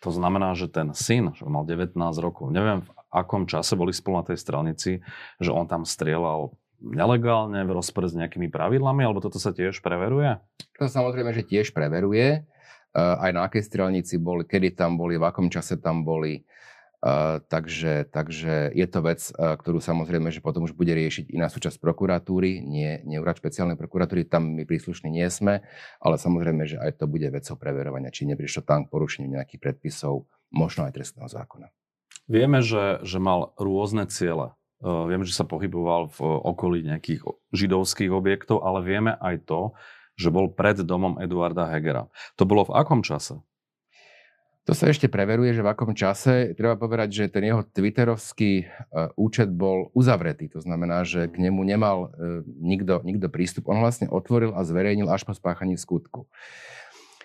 to 0.00 0.12
znamená, 0.12 0.52
že 0.52 0.68
ten 0.68 0.92
syn, 0.92 1.32
že 1.32 1.48
mal 1.48 1.64
19 1.64 1.96
rokov, 2.20 2.52
neviem 2.52 2.84
akom 3.14 3.46
čase 3.46 3.78
boli 3.78 3.94
spolu 3.94 4.20
na 4.20 4.26
tej 4.26 4.42
strelnici, 4.42 4.98
že 5.38 5.50
on 5.54 5.70
tam 5.70 5.86
strieľal 5.86 6.50
nelegálne, 6.82 7.62
v 7.64 7.72
rozpore 7.72 8.10
s 8.10 8.18
nejakými 8.18 8.50
pravidlami, 8.50 9.06
alebo 9.06 9.22
toto 9.22 9.38
sa 9.38 9.54
tiež 9.54 9.80
preveruje? 9.80 10.36
To 10.82 10.90
samozrejme, 10.90 11.30
že 11.32 11.46
tiež 11.46 11.70
preveruje. 11.70 12.44
Aj 12.94 13.30
na 13.32 13.46
akej 13.46 13.64
strelnici 13.64 14.20
boli, 14.20 14.44
kedy 14.44 14.76
tam 14.76 14.98
boli, 15.00 15.16
v 15.16 15.24
akom 15.24 15.48
čase 15.48 15.80
tam 15.80 16.02
boli. 16.04 16.44
Takže, 17.52 18.08
takže 18.08 18.72
je 18.72 18.86
to 18.88 19.04
vec, 19.04 19.20
ktorú 19.36 19.76
samozrejme, 19.76 20.32
že 20.32 20.40
potom 20.40 20.64
už 20.64 20.72
bude 20.72 20.96
riešiť 20.96 21.36
iná 21.36 21.52
súčasť 21.52 21.76
prokuratúry, 21.76 22.64
nie, 22.64 23.04
nie 23.04 23.20
úrad 23.20 23.36
špeciálnej 23.36 23.76
prokuratúry, 23.76 24.24
tam 24.24 24.56
my 24.56 24.64
príslušní 24.64 25.12
nie 25.12 25.28
sme, 25.28 25.60
ale 26.00 26.16
samozrejme, 26.16 26.64
že 26.64 26.80
aj 26.80 27.00
to 27.00 27.04
bude 27.04 27.28
vecou 27.28 27.60
preverovania, 27.60 28.08
či 28.08 28.24
neprišlo 28.24 28.64
tam 28.64 28.88
k 28.88 28.92
porušeniu 28.92 29.36
nejakých 29.36 29.60
predpisov, 29.60 30.24
možno 30.48 30.88
aj 30.88 30.96
trestného 30.96 31.28
zákona. 31.28 31.68
Vieme, 32.24 32.64
že, 32.64 33.04
že 33.04 33.20
mal 33.20 33.52
rôzne 33.60 34.08
ciele. 34.08 34.56
Vieme, 34.84 35.24
že 35.24 35.32
sa 35.36 35.48
pohyboval 35.48 36.12
v 36.12 36.20
okolí 36.24 36.84
nejakých 36.84 37.24
židovských 37.56 38.12
objektov, 38.12 38.60
ale 38.64 38.84
vieme 38.84 39.16
aj 39.16 39.48
to, 39.48 39.72
že 40.14 40.28
bol 40.28 40.52
pred 40.52 40.76
domom 40.80 41.16
Eduarda 41.20 41.68
Hegera. 41.72 42.08
To 42.36 42.44
bolo 42.44 42.68
v 42.68 42.76
akom 42.76 43.00
čase? 43.00 43.40
To 44.64 44.72
sa 44.72 44.88
ešte 44.88 45.12
preveruje, 45.12 45.52
že 45.52 45.60
v 45.60 45.76
akom 45.76 45.92
čase. 45.92 46.56
Treba 46.56 46.80
povedať, 46.80 47.12
že 47.12 47.24
ten 47.28 47.44
jeho 47.44 47.68
twitterovský 47.68 48.64
uh, 48.64 49.12
účet 49.12 49.52
bol 49.52 49.92
uzavretý. 49.92 50.48
To 50.56 50.64
znamená, 50.64 51.04
že 51.04 51.28
k 51.28 51.36
nemu 51.36 51.60
nemal 51.60 52.08
uh, 52.08 52.40
nikto, 52.48 53.04
nikto 53.04 53.28
prístup. 53.28 53.68
On 53.68 53.84
vlastne 53.84 54.08
otvoril 54.08 54.56
a 54.56 54.64
zverejnil 54.64 55.12
až 55.12 55.28
po 55.28 55.36
spáchaní 55.36 55.76
skutku. 55.76 56.32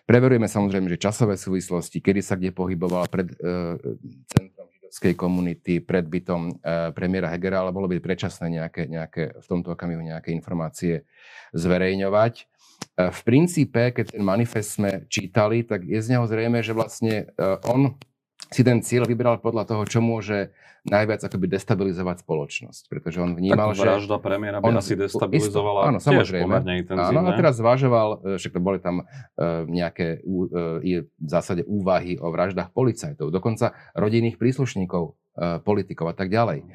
Preverujeme 0.04 0.52
samozrejme, 0.52 0.92
že 0.92 1.00
časové 1.00 1.40
súvislosti, 1.40 2.04
kedy 2.04 2.20
sa 2.20 2.36
kde 2.36 2.52
pohyboval 2.52 3.08
pred 3.08 3.32
uh, 3.40 3.80
centrom 4.36 4.59
židovskej 4.90 5.14
komunity, 5.14 5.86
pred 5.86 6.02
bytom 6.10 6.50
uh, 6.50 6.90
premiéra 6.98 7.30
Hegera, 7.30 7.62
ale 7.62 7.70
bolo 7.70 7.86
by 7.86 8.02
predčasné 8.02 8.50
nejaké, 8.58 8.90
nejaké, 8.90 9.38
v 9.38 9.46
tomto 9.46 9.78
okamihu 9.78 10.02
nejaké 10.02 10.34
informácie 10.34 11.06
zverejňovať. 11.54 12.34
E, 12.42 12.44
v 13.14 13.20
princípe, 13.22 13.94
keď 13.94 14.18
ten 14.18 14.24
manifest 14.26 14.82
sme 14.82 15.06
čítali, 15.06 15.62
tak 15.62 15.86
je 15.86 16.02
z 16.02 16.18
neho 16.18 16.26
zrejme, 16.26 16.66
že 16.66 16.74
vlastne 16.74 17.30
e, 17.30 17.46
on 17.70 17.94
si 18.50 18.62
ten 18.66 18.82
cieľ 18.82 19.06
vybral 19.06 19.38
podľa 19.40 19.70
toho, 19.70 19.82
čo 19.86 20.02
môže 20.02 20.50
najviac 20.88 21.22
akoby 21.22 21.46
destabilizovať 21.54 22.26
spoločnosť. 22.26 22.82
Pretože 22.90 23.22
on 23.22 23.38
vnímal, 23.38 23.78
tak 23.78 23.86
vražda 23.86 24.18
že... 24.18 24.24
premiéra 24.24 24.58
by 24.58 24.70
on, 24.74 24.76
asi 24.82 24.94
destabilizovala 24.98 25.80
áno, 25.94 26.00
samozrejme. 26.02 26.56
Áno, 26.90 27.20
a 27.30 27.32
teraz 27.38 27.62
zvažoval, 27.62 28.10
e, 28.26 28.42
však 28.42 28.52
to 28.58 28.62
boli 28.64 28.80
tam 28.82 29.06
nejaké 29.70 30.24
v 30.26 31.06
zásade 31.24 31.64
úvahy 31.68 32.18
o 32.18 32.32
vraždách 32.34 32.74
policajtov, 32.74 33.30
dokonca 33.30 33.76
rodinných 33.94 34.40
príslušníkov 34.40 35.16
politikov 35.64 36.12
a 36.12 36.16
tak 36.18 36.28
ďalej. 36.34 36.68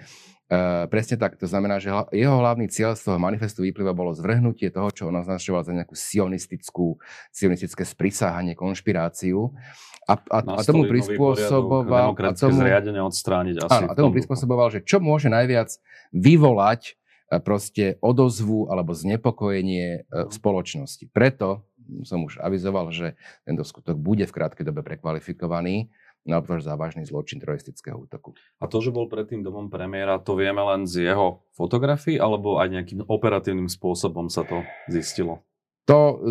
Uh, 0.45 0.85
presne 0.93 1.17
tak. 1.17 1.41
To 1.41 1.49
znamená, 1.49 1.81
že 1.81 1.89
jeho 2.13 2.37
hlavný 2.37 2.69
cieľ 2.69 2.93
z 2.93 3.09
toho 3.09 3.17
manifestu 3.17 3.65
vyplýva 3.65 3.97
bolo 3.97 4.13
zvrhnutie 4.13 4.69
toho, 4.69 4.93
čo 4.93 5.09
on 5.09 5.17
označoval 5.25 5.65
za 5.65 5.73
nejakú 5.73 5.97
sionistickú, 5.97 7.01
sionistické 7.33 7.81
sprisáhanie, 7.89 8.53
konšpiráciu. 8.53 9.57
A, 10.05 10.21
a, 10.21 10.39
a 10.45 10.61
tomu 10.61 10.85
prispôsoboval... 10.85 12.13
A 12.13 12.37
tomu, 12.37 12.61
zriadenie 12.61 13.01
odstrániť 13.01 13.57
asi. 13.65 13.73
Áno, 13.73 13.87
a 13.89 13.97
tomu 13.97 14.13
prispôsoboval, 14.13 14.69
že 14.69 14.85
čo 14.85 15.01
môže 15.01 15.33
najviac 15.33 15.73
vyvolať 16.13 16.93
e, 17.33 17.41
proste 17.41 17.97
odozvu 18.05 18.69
alebo 18.69 18.93
znepokojenie 18.93 20.05
uh, 20.05 20.29
v 20.29 20.33
spoločnosti. 20.37 21.09
Preto 21.09 21.65
som 22.05 22.25
už 22.25 22.41
avizoval, 22.41 22.93
že 22.93 23.17
tento 23.49 23.65
skutok 23.65 23.97
bude 23.97 24.29
v 24.29 24.33
krátkej 24.33 24.65
dobe 24.65 24.85
prekvalifikovaný 24.85 25.93
na 26.25 26.41
obzvlášť 26.41 26.65
závažný 26.67 27.03
zločin 27.05 27.39
teroristického 27.39 28.01
útoku. 28.01 28.33
A 28.61 28.65
to, 28.65 28.81
že 28.81 28.91
bol 28.91 29.07
predtým 29.07 29.45
domom 29.45 29.69
premiéra, 29.69 30.17
to 30.17 30.35
vieme 30.35 30.61
len 30.61 30.89
z 30.89 31.13
jeho 31.13 31.45
fotografií, 31.53 32.17
alebo 32.17 32.57
aj 32.59 32.73
nejakým 32.73 33.01
operatívnym 33.05 33.69
spôsobom 33.69 34.33
sa 34.33 34.43
to 34.49 34.65
zistilo? 34.89 35.45
To 35.85 36.25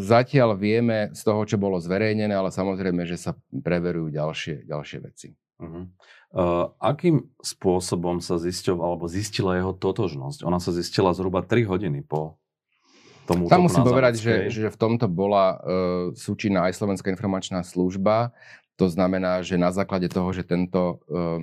zatiaľ 0.00 0.56
vieme 0.56 1.12
z 1.12 1.20
toho, 1.28 1.44
čo 1.44 1.60
bolo 1.60 1.76
zverejnené, 1.76 2.32
ale 2.32 2.48
samozrejme, 2.48 3.04
že 3.04 3.20
sa 3.20 3.36
preverujú 3.52 4.08
ďalšie, 4.08 4.64
ďalšie 4.64 4.98
veci. 5.04 5.28
Uh-huh. 5.60 5.86
Uh, 6.34 6.72
akým 6.80 7.28
spôsobom 7.44 8.24
sa 8.24 8.40
zisťoval, 8.40 8.96
alebo 8.96 9.06
zistila 9.06 9.60
jeho 9.60 9.76
totožnosť? 9.76 10.42
Ona 10.48 10.56
sa 10.56 10.72
zistila 10.72 11.12
zhruba 11.12 11.44
3 11.44 11.68
hodiny 11.68 12.00
po 12.00 12.40
tomu 13.24 13.48
Tam 13.48 13.64
musím 13.64 13.84
povedať, 13.84 14.20
že, 14.20 14.34
že 14.52 14.68
v 14.68 14.76
tomto 14.76 15.08
bola 15.08 15.56
uh, 15.56 15.56
súčinná 16.12 16.68
aj 16.68 16.76
Slovenská 16.76 17.08
informačná 17.08 17.64
služba. 17.64 18.36
To 18.74 18.86
znamená, 18.90 19.38
že 19.46 19.54
na 19.54 19.70
základe 19.70 20.10
toho, 20.10 20.34
že 20.34 20.42
tento 20.42 20.98
uh, 21.06 21.38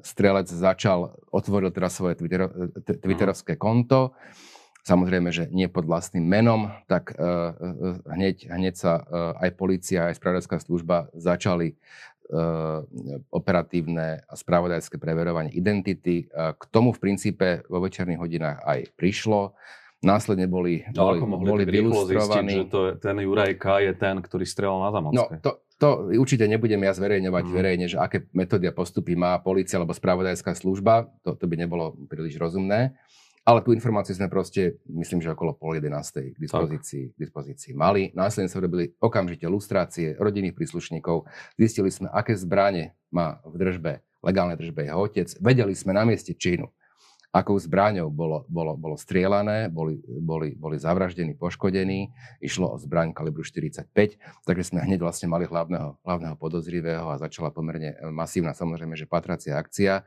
strelec 0.00 0.48
začal, 0.48 1.12
otvoril 1.28 1.68
teraz 1.68 1.92
svoje 1.92 2.16
Twitter, 2.16 2.48
twitterovské 3.04 3.60
konto, 3.60 4.16
samozrejme, 4.80 5.28
že 5.28 5.44
nie 5.52 5.68
pod 5.68 5.84
vlastným 5.84 6.24
menom, 6.24 6.72
tak 6.88 7.12
uh, 7.12 7.52
hneď, 8.08 8.48
hneď 8.48 8.74
sa 8.80 8.92
uh, 8.96 9.36
aj 9.36 9.50
policia, 9.60 10.08
aj 10.08 10.16
spravodajská 10.16 10.56
služba 10.56 11.12
začali 11.12 11.76
uh, 11.76 12.80
operatívne 13.28 14.24
a 14.24 14.32
spravodajské 14.32 14.96
preverovanie 14.96 15.52
identity. 15.52 16.32
Uh, 16.32 16.56
k 16.56 16.64
tomu 16.72 16.96
v 16.96 17.02
princípe 17.04 17.60
vo 17.68 17.84
večerných 17.84 18.20
hodinách 18.24 18.58
aj 18.64 18.88
prišlo. 18.96 19.52
Následne 20.00 20.48
boli, 20.48 20.80
no, 20.96 21.12
boli, 21.12 21.44
boli 21.44 21.64
vylustrovaní. 21.68 22.56
Zistiť, 22.56 22.64
že 22.64 22.72
to 22.72 22.80
je, 22.88 22.92
ten 23.04 23.20
Juraj 23.20 23.52
K. 23.60 23.84
je 23.84 23.92
ten, 23.92 24.16
ktorý 24.16 24.48
strelal 24.48 24.80
na 24.80 24.96
Zamocké. 24.96 25.36
No, 25.36 25.44
to, 25.44 25.60
to 25.80 26.12
určite 26.12 26.44
nebudem 26.44 26.84
ja 26.84 26.92
zverejňovať 26.92 27.44
mm. 27.48 27.52
verejne, 27.56 27.86
že 27.88 27.96
aké 27.96 28.28
metódy 28.36 28.68
a 28.68 28.76
postupy 28.76 29.16
má 29.16 29.40
policia 29.40 29.80
alebo 29.80 29.96
spravodajská 29.96 30.52
služba. 30.52 31.08
To, 31.24 31.32
to 31.32 31.48
by 31.48 31.56
nebolo 31.56 31.96
príliš 32.04 32.36
rozumné. 32.36 32.92
Ale 33.40 33.64
tú 33.64 33.72
informáciu 33.72 34.12
sme 34.12 34.28
proste, 34.28 34.76
myslím, 34.84 35.24
že 35.24 35.32
okolo 35.32 35.56
pol 35.56 35.80
jedenástej 35.80 36.36
k 36.36 36.38
dispozícii, 36.38 37.16
k 37.16 37.18
dispozícii 37.18 37.72
mali. 37.72 38.12
Následne 38.12 38.52
sa 38.52 38.60
robili 38.60 38.92
okamžite 39.00 39.48
lustrácie 39.48 40.12
rodinných 40.20 40.52
príslušníkov. 40.52 41.24
Zistili 41.56 41.88
sme, 41.88 42.12
aké 42.12 42.36
zbranie 42.36 42.92
má 43.08 43.40
v 43.48 43.56
držbe, 43.56 44.04
legálnej 44.20 44.60
držbe 44.60 44.84
jeho 44.84 45.00
otec. 45.00 45.32
Vedeli 45.40 45.72
sme 45.72 45.96
na 45.96 46.04
mieste 46.04 46.36
činu, 46.36 46.68
akou 47.30 47.54
zbraňou 47.54 48.10
bolo, 48.10 48.42
bolo, 48.50 48.74
bolo 48.74 48.98
strielané, 48.98 49.70
boli, 49.70 50.02
boli, 50.02 50.58
boli 50.58 50.76
zavraždení, 50.82 51.38
poškodení. 51.38 52.10
Išlo 52.42 52.74
o 52.74 52.76
zbraň 52.78 53.14
kalibru 53.14 53.46
45, 53.46 53.86
takže 54.42 54.64
sme 54.66 54.82
hneď 54.82 54.98
vlastne 54.98 55.30
mali 55.30 55.46
hlavného, 55.46 56.02
hlavného 56.02 56.34
podozrivého 56.34 57.06
a 57.06 57.22
začala 57.22 57.54
pomerne 57.54 57.94
masívna 58.10 58.50
samozrejme, 58.50 58.98
že 58.98 59.06
patracia 59.06 59.54
akcia. 59.54 60.02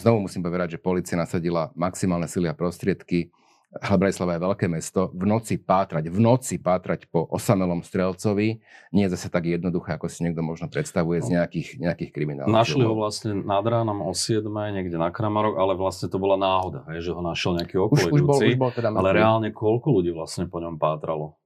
Znovu 0.00 0.24
musím 0.24 0.40
povedať, 0.40 0.78
že 0.78 0.82
policia 0.82 1.20
nasadila 1.20 1.68
maximálne 1.76 2.30
sily 2.30 2.48
a 2.48 2.56
prostriedky 2.56 3.28
Bratislava 3.72 4.36
je 4.36 4.44
veľké 4.44 4.66
mesto, 4.68 5.08
v 5.16 5.24
noci 5.24 5.56
pátrať, 5.56 6.12
v 6.12 6.20
noci 6.20 6.60
pátrať 6.60 7.08
po 7.08 7.24
osamelom 7.32 7.80
strelcovi 7.80 8.60
nie 8.92 9.04
je 9.08 9.12
zase 9.16 9.32
tak 9.32 9.48
jednoduché, 9.48 9.96
ako 9.96 10.12
si 10.12 10.28
niekto 10.28 10.44
možno 10.44 10.68
predstavuje 10.68 11.24
z 11.24 11.32
no. 11.32 11.34
nejakých, 11.40 11.80
nejakých 11.80 12.10
kriminálov. 12.12 12.52
Našli 12.52 12.84
ho 12.84 12.92
vlastne 12.92 13.32
nad 13.40 13.64
ránom 13.64 14.04
o 14.04 14.12
7, 14.12 14.44
niekde 14.44 15.00
na 15.00 15.08
Kramarok, 15.08 15.56
ale 15.56 15.72
vlastne 15.72 16.12
to 16.12 16.20
bola 16.20 16.36
náhoda, 16.36 16.84
hej, 16.92 17.08
že 17.08 17.10
ho 17.16 17.24
našiel 17.24 17.56
nejaký 17.56 17.80
okolidúci. 17.80 18.12
Už, 18.12 18.20
už 18.20 18.28
bol, 18.28 18.38
už 18.44 18.56
bol 18.60 18.72
teda 18.76 18.92
ale 18.92 19.10
reálne 19.16 19.48
koľko 19.56 19.88
ľudí 19.88 20.12
vlastne 20.12 20.44
po 20.52 20.60
ňom 20.60 20.76
pátralo? 20.76 21.40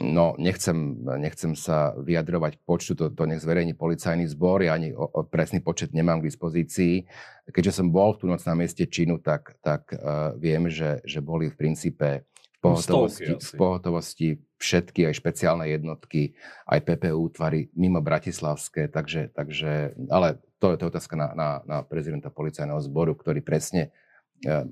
No, 0.00 0.32
nechcem, 0.40 1.04
nechcem 1.20 1.52
sa 1.52 1.92
vyjadrovať 2.00 2.64
počtu, 2.64 2.96
to, 2.96 3.04
to 3.12 3.22
nech 3.28 3.44
zverejní 3.44 3.76
policajný 3.76 4.24
zbor, 4.24 4.64
ja 4.64 4.72
ani 4.72 4.96
o, 4.96 5.04
o 5.04 5.20
presný 5.20 5.60
počet 5.60 5.92
nemám 5.92 6.24
k 6.24 6.32
dispozícii. 6.32 7.04
Keďže 7.52 7.82
som 7.82 7.92
bol 7.92 8.16
v 8.16 8.24
tú 8.24 8.24
noc 8.24 8.40
na 8.48 8.56
mieste 8.56 8.88
činu, 8.88 9.20
tak, 9.20 9.60
tak 9.60 9.92
uh, 9.92 10.32
viem, 10.40 10.72
že, 10.72 11.04
že 11.04 11.20
boli 11.20 11.52
v 11.52 11.58
princípe 11.60 12.24
v 12.24 12.58
pohotovosti, 12.62 13.36
v 13.36 13.52
pohotovosti 13.58 14.28
všetky 14.56 15.12
aj 15.12 15.14
špeciálne 15.18 15.66
jednotky, 15.68 16.38
aj 16.64 16.80
PP 16.88 17.12
útvary 17.12 17.68
mimo 17.76 18.00
Bratislavské, 18.00 18.88
takže, 18.88 19.34
takže 19.34 19.98
ale 20.08 20.40
to 20.62 20.72
je 20.72 20.78
to 20.78 20.88
otázka 20.88 21.18
na, 21.18 21.28
na, 21.34 21.48
na 21.66 21.78
prezidenta 21.82 22.30
policajného 22.30 22.80
zboru, 22.80 23.18
ktorý 23.18 23.42
presne 23.42 23.90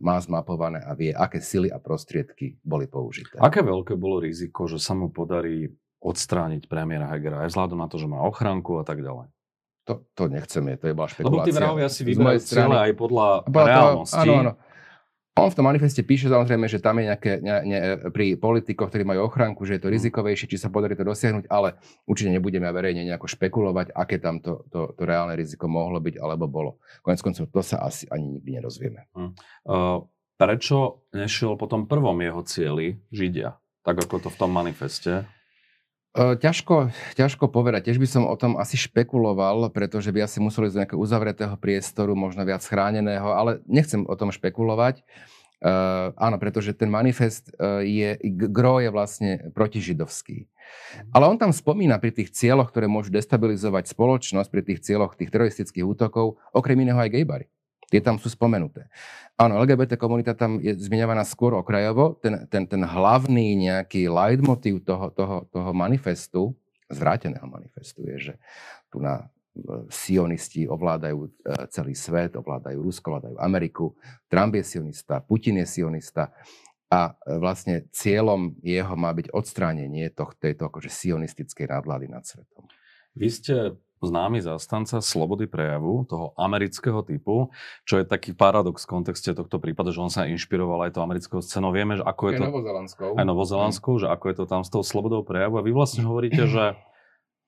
má 0.03 0.19
zmapované 0.19 0.83
a 0.83 0.93
vie, 0.99 1.15
aké 1.15 1.39
sily 1.39 1.71
a 1.71 1.79
prostriedky 1.79 2.59
boli 2.63 2.91
použité. 2.91 3.39
Aké 3.39 3.63
veľké 3.63 3.95
bolo 3.95 4.19
riziko, 4.19 4.67
že 4.67 4.83
sa 4.83 4.99
mu 4.99 5.11
podarí 5.15 5.71
odstrániť 6.01 6.67
premiéra 6.67 7.13
Hegera, 7.13 7.45
aj 7.45 7.55
vzhľadom 7.55 7.79
na 7.79 7.87
to, 7.87 8.01
že 8.01 8.09
má 8.09 8.25
ochránku 8.25 8.81
a 8.81 8.85
tak 8.85 9.05
ďalej? 9.05 9.31
To, 9.89 10.07
to 10.15 10.25
nechceme, 10.31 10.79
to 10.79 10.91
je 10.91 10.93
iba 10.95 11.05
špekulácia. 11.07 11.35
Lebo 11.35 11.47
tí 11.47 11.53
vrahovia 11.53 11.89
si 11.91 12.03
vyberajú 12.07 12.41
strany 12.41 12.77
aj 12.89 12.93
podľa 12.95 13.27
reálnosti. 13.49 14.29
Áno, 14.29 14.35
áno. 14.39 14.53
On 15.39 15.47
v 15.47 15.57
tom 15.57 15.71
manifeste 15.71 16.03
píše 16.03 16.27
samozrejme, 16.27 16.67
že 16.67 16.83
tam 16.83 16.99
je 16.99 17.05
nejaké, 17.07 17.39
ne, 17.39 17.55
ne, 17.63 17.79
pri 18.11 18.35
politikoch, 18.35 18.91
ktorí 18.91 19.07
majú 19.07 19.31
ochránku, 19.31 19.63
že 19.63 19.79
je 19.79 19.83
to 19.87 19.89
mhm. 19.89 19.95
rizikovejšie, 19.97 20.51
či 20.51 20.59
sa 20.59 20.69
podarí 20.69 20.99
to 20.99 21.07
dosiahnuť, 21.07 21.47
ale 21.47 21.79
určite 22.05 22.35
nebudeme 22.35 22.67
verejne 22.69 23.07
nejako 23.07 23.31
špekulovať, 23.31 23.95
aké 23.95 24.19
tam 24.19 24.43
to, 24.43 24.67
to, 24.69 24.91
to 24.99 25.03
reálne 25.07 25.39
riziko 25.39 25.71
mohlo 25.71 26.03
byť 26.03 26.19
alebo 26.19 26.51
bolo. 26.51 26.71
Konec 27.07 27.23
koncov 27.23 27.47
to 27.49 27.63
sa 27.63 27.79
asi 27.87 28.11
ani 28.11 28.39
nikdy 28.39 28.59
nerozvieme. 28.59 29.07
Hmm. 29.15 29.33
Uh, 29.63 30.03
prečo 30.35 31.07
nešiel 31.15 31.55
po 31.55 31.71
tom 31.71 31.87
prvom 31.87 32.19
jeho 32.19 32.43
cieli 32.43 32.99
Židia, 33.15 33.55
tak 33.87 34.03
ako 34.03 34.27
to 34.27 34.29
v 34.35 34.39
tom 34.41 34.51
manifeste? 34.51 35.25
Ťažko, 36.11 36.91
ťažko 37.15 37.47
povedať. 37.47 37.87
Tiež 37.87 38.03
by 38.03 38.09
som 38.11 38.23
o 38.27 38.35
tom 38.35 38.59
asi 38.59 38.75
špekuloval, 38.75 39.71
pretože 39.71 40.11
by 40.11 40.27
asi 40.27 40.43
museli 40.43 40.67
z 40.67 40.83
nejakého 40.83 40.99
uzavretého 40.99 41.55
priestoru, 41.55 42.19
možno 42.19 42.43
viac 42.43 42.67
chráneného, 42.67 43.31
ale 43.31 43.63
nechcem 43.71 44.03
o 44.03 44.15
tom 44.19 44.35
špekulovať. 44.35 45.07
Uh, 45.61 46.17
áno, 46.17 46.41
pretože 46.41 46.73
ten 46.73 46.89
manifest 46.89 47.53
je, 47.85 48.17
gro 48.49 48.81
je 48.81 48.89
vlastne 48.89 49.53
protižidovský. 49.53 50.49
Ale 51.13 51.29
on 51.29 51.37
tam 51.37 51.53
spomína 51.53 52.01
pri 52.01 52.17
tých 52.17 52.33
cieľoch, 52.33 52.73
ktoré 52.73 52.89
môžu 52.89 53.13
destabilizovať 53.13 53.93
spoločnosť, 53.93 54.49
pri 54.49 54.63
tých 54.67 54.81
cieľoch 54.81 55.21
tých 55.21 55.29
teroristických 55.29 55.85
útokov, 55.85 56.41
okrem 56.57 56.81
iného 56.81 56.97
aj 56.97 57.13
gejbary. 57.13 57.47
Tie 57.91 57.99
tam 57.99 58.23
sú 58.23 58.31
spomenuté. 58.31 58.87
Áno, 59.35 59.59
LGBT 59.59 59.99
komunita 59.99 60.39
tam 60.39 60.63
je 60.63 60.79
zmiňovaná 60.79 61.27
skôr 61.27 61.59
okrajovo. 61.59 62.15
Ten, 62.23 62.47
ten, 62.47 62.65
ten 62.71 62.83
hlavný 62.87 63.59
nejaký 63.59 64.07
leitmotiv 64.07 64.87
toho, 64.87 65.11
toho, 65.11 65.37
toho 65.51 65.71
manifestu, 65.75 66.55
zvráteného 66.87 67.45
manifestu, 67.51 68.07
je, 68.15 68.17
že 68.31 68.35
tu 68.87 69.03
na 69.03 69.27
sionisti 69.91 70.65
ovládajú 70.71 71.19
e, 71.27 71.31
celý 71.75 71.95
svet, 71.99 72.39
ovládajú 72.39 72.79
Rusko, 72.79 73.07
ovládajú 73.11 73.37
Ameriku, 73.43 73.99
Trump 74.31 74.55
je 74.55 74.65
sionista, 74.65 75.19
Putin 75.21 75.59
je 75.63 75.67
sionista 75.67 76.31
a 76.87 77.11
e, 77.11 77.39
vlastne 77.39 77.91
cieľom 77.91 78.55
jeho 78.63 78.95
má 78.95 79.11
byť 79.11 79.35
odstránenie 79.35 80.15
toh, 80.15 80.31
tejto 80.39 80.71
akože 80.71 80.91
sionistickej 80.91 81.67
nadvlády 81.67 82.07
nad 82.07 82.23
svetom. 82.23 82.71
Vy 83.19 83.29
ste 83.31 83.55
známy 84.01 84.41
zastanca 84.41 85.05
slobody 85.05 85.45
prejavu, 85.45 86.09
toho 86.09 86.33
amerického 86.41 87.05
typu, 87.05 87.53
čo 87.85 88.01
je 88.01 88.05
taký 88.09 88.33
paradox 88.33 88.89
v 88.89 88.97
kontexte 88.97 89.37
tohto 89.37 89.61
prípadu, 89.61 89.93
že 89.93 90.01
on 90.01 90.09
sa 90.09 90.25
inšpiroval 90.25 90.89
aj 90.89 90.97
to 90.97 91.05
americkou 91.05 91.39
scénou. 91.45 91.71
Vieme, 91.71 92.01
že 92.01 92.05
ako 92.05 92.23
je 92.29 92.33
to... 92.41 92.45
Aj 93.17 93.27
novozelandskou, 93.29 93.93
že 94.01 94.09
ako 94.09 94.25
je 94.33 94.37
to 94.41 94.45
tam 94.49 94.63
s 94.65 94.73
tou 94.73 94.81
slobodou 94.81 95.21
prejavu. 95.21 95.61
A 95.61 95.63
vy 95.63 95.71
vlastne 95.77 96.03
hovoríte, 96.09 96.49
že 96.49 96.81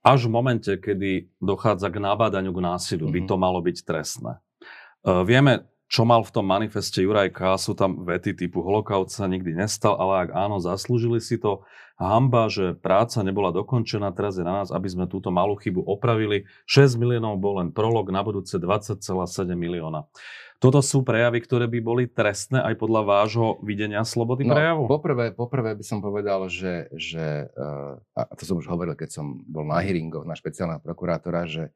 až 0.02 0.28
v 0.28 0.34
momente, 0.34 0.72
kedy 0.76 1.32
dochádza 1.38 1.88
k 1.88 2.02
nabádaniu 2.02 2.52
k 2.52 2.60
násiliu, 2.60 3.08
by 3.08 3.24
mhm. 3.24 3.28
to 3.32 3.34
malo 3.40 3.58
byť 3.64 3.76
trestné. 3.86 4.42
Uh, 5.02 5.26
vieme, 5.26 5.66
čo 5.92 6.08
mal 6.08 6.24
v 6.24 6.32
tom 6.32 6.48
manifeste 6.48 7.04
Juraj 7.04 7.36
K. 7.36 7.60
Sú 7.60 7.76
tam 7.76 8.08
vety 8.08 8.32
typu 8.32 8.64
holokaut 8.64 9.12
sa 9.12 9.28
nikdy 9.28 9.52
nestal, 9.52 10.00
ale 10.00 10.24
ak 10.24 10.30
áno, 10.32 10.56
zaslúžili 10.56 11.20
si 11.20 11.36
to. 11.36 11.68
Hamba, 12.00 12.48
že 12.48 12.72
práca 12.72 13.20
nebola 13.20 13.52
dokončená, 13.52 14.08
teraz 14.16 14.40
je 14.40 14.42
na 14.42 14.64
nás, 14.64 14.72
aby 14.72 14.88
sme 14.88 15.04
túto 15.04 15.28
malú 15.28 15.54
chybu 15.60 15.84
opravili. 15.84 16.48
6 16.64 16.96
miliónov 16.96 17.36
bol 17.36 17.60
len 17.60 17.68
prolog, 17.68 18.08
na 18.08 18.24
budúce 18.24 18.56
20,7 18.56 19.04
milióna. 19.52 20.08
Toto 20.56 20.80
sú 20.80 21.04
prejavy, 21.04 21.44
ktoré 21.44 21.68
by 21.68 21.78
boli 21.84 22.04
trestné 22.08 22.64
aj 22.64 22.80
podľa 22.80 23.02
vášho 23.02 23.60
videnia 23.60 24.00
slobody 24.02 24.48
no, 24.48 24.56
prejavu? 24.56 24.88
Poprvé, 24.88 25.36
poprvé 25.36 25.76
by 25.76 25.84
som 25.84 26.00
povedal, 26.00 26.48
že, 26.48 26.88
že 26.96 27.52
uh, 27.52 28.00
a 28.16 28.32
to 28.32 28.48
som 28.48 28.56
už 28.56 28.70
hovoril, 28.70 28.96
keď 28.96 29.20
som 29.20 29.44
bol 29.44 29.68
na 29.68 29.82
hearingoch 29.84 30.24
na 30.24 30.38
špeciálneho 30.38 30.80
prokurátora, 30.80 31.44
že 31.44 31.74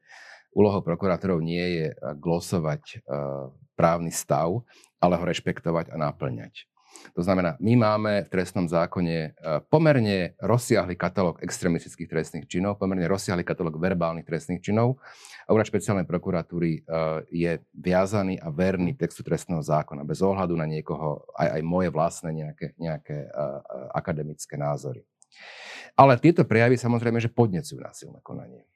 úlohou 0.56 0.80
prokurátorov 0.80 1.44
nie 1.44 1.84
je 1.84 1.86
glosovať 2.16 3.04
uh, 3.04 3.52
právny 3.76 4.08
stav, 4.08 4.64
ale 4.96 5.20
ho 5.20 5.24
rešpektovať 5.28 5.92
a 5.92 5.96
náplňať. 6.00 6.64
To 7.12 7.20
znamená, 7.20 7.60
my 7.60 7.76
máme 7.76 8.12
v 8.24 8.32
trestnom 8.32 8.64
zákone 8.64 9.16
e, 9.20 9.30
pomerne 9.68 10.32
rozsiahly 10.40 10.96
katalóg 10.96 11.44
extremistických 11.44 12.08
trestných 12.08 12.48
činov, 12.48 12.80
pomerne 12.80 13.04
rozsiahly 13.04 13.44
katalóg 13.44 13.76
verbálnych 13.76 14.24
trestných 14.24 14.64
činov 14.64 14.96
a 15.44 15.52
úrad 15.52 15.68
špeciálnej 15.68 16.08
prokuratúry 16.08 16.82
je 17.30 17.52
viazaný 17.76 18.40
a 18.40 18.48
verný 18.50 18.96
textu 18.96 19.22
trestného 19.22 19.60
zákona 19.60 20.02
bez 20.02 20.24
ohľadu 20.24 20.56
na 20.56 20.66
niekoho, 20.66 21.22
aj, 21.36 21.60
aj 21.60 21.62
moje 21.62 21.88
vlastné 21.92 22.30
nejaké, 22.32 22.66
nejaké 22.80 23.30
akademické 23.94 24.58
názory. 24.58 25.06
Ale 25.94 26.18
tieto 26.18 26.42
prejavy 26.42 26.80
samozrejme, 26.80 27.20
že 27.22 27.30
podnecujú 27.30 27.78
násilné 27.78 28.18
konanie. 28.24 28.66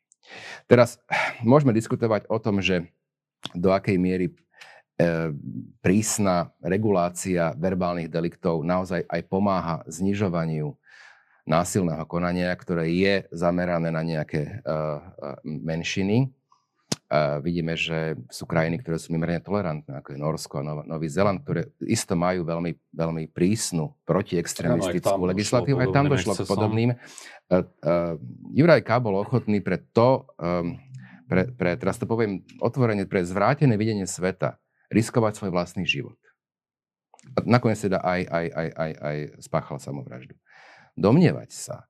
Teraz 0.70 1.00
môžeme 1.42 1.74
diskutovať 1.74 2.28
o 2.30 2.38
tom, 2.38 2.62
že 2.62 2.88
do 3.56 3.72
akej 3.72 3.96
miery 3.96 4.30
E, 5.00 5.32
prísna 5.80 6.52
regulácia 6.60 7.56
verbálnych 7.56 8.12
deliktov 8.12 8.60
naozaj 8.60 9.08
aj 9.08 9.20
pomáha 9.32 9.80
znižovaniu 9.88 10.76
násilného 11.48 12.04
konania, 12.04 12.52
ktoré 12.52 12.92
je 12.92 13.24
zamerané 13.32 13.88
na 13.88 14.04
nejaké 14.04 14.60
uh, 14.60 15.00
menšiny. 15.42 16.28
Vidíme, 17.42 17.74
že 17.74 18.14
sú 18.30 18.46
krajiny, 18.46 18.78
ktoré 18.78 18.94
sú 18.94 19.10
mimoriadne 19.10 19.42
tolerantné, 19.42 19.98
ako 19.98 20.14
je 20.14 20.18
Norsko 20.22 20.54
a 20.58 20.62
Nov- 20.62 20.86
Nový 20.86 21.10
Zeland, 21.10 21.42
ktoré 21.42 21.74
isto 21.82 22.14
majú 22.14 22.46
veľmi, 22.46 22.70
veľmi 22.94 23.26
prísnu 23.34 23.98
protiextremistickú 24.06 25.18
legislatívu. 25.34 25.82
Aj 25.82 25.90
tam 25.90 26.06
došlo 26.06 26.38
k 26.38 26.46
podobným. 26.46 26.94
Uh, 27.50 27.66
uh, 27.82 28.14
Juraj 28.54 28.86
K. 28.86 29.02
bol 29.02 29.18
ochotný 29.18 29.58
pre 29.58 29.82
to, 29.90 30.22
um, 30.38 30.78
pre, 31.26 31.50
pre, 31.50 31.74
teraz 31.74 31.98
to 31.98 32.06
poviem 32.06 32.46
otvorene, 32.62 33.02
pre 33.10 33.26
zvrátené 33.26 33.74
videnie 33.74 34.06
sveta, 34.06 34.62
riskovať 34.94 35.34
svoj 35.34 35.50
vlastný 35.50 35.82
život. 35.82 36.14
A 37.34 37.42
nakoniec 37.42 37.82
teda 37.82 37.98
aj, 38.06 38.22
aj, 38.22 38.46
aj, 38.54 38.68
aj, 38.70 38.92
aj 39.02 39.16
spáchal 39.42 39.82
samovraždu. 39.82 40.38
Domnievať 40.94 41.50
sa, 41.50 41.89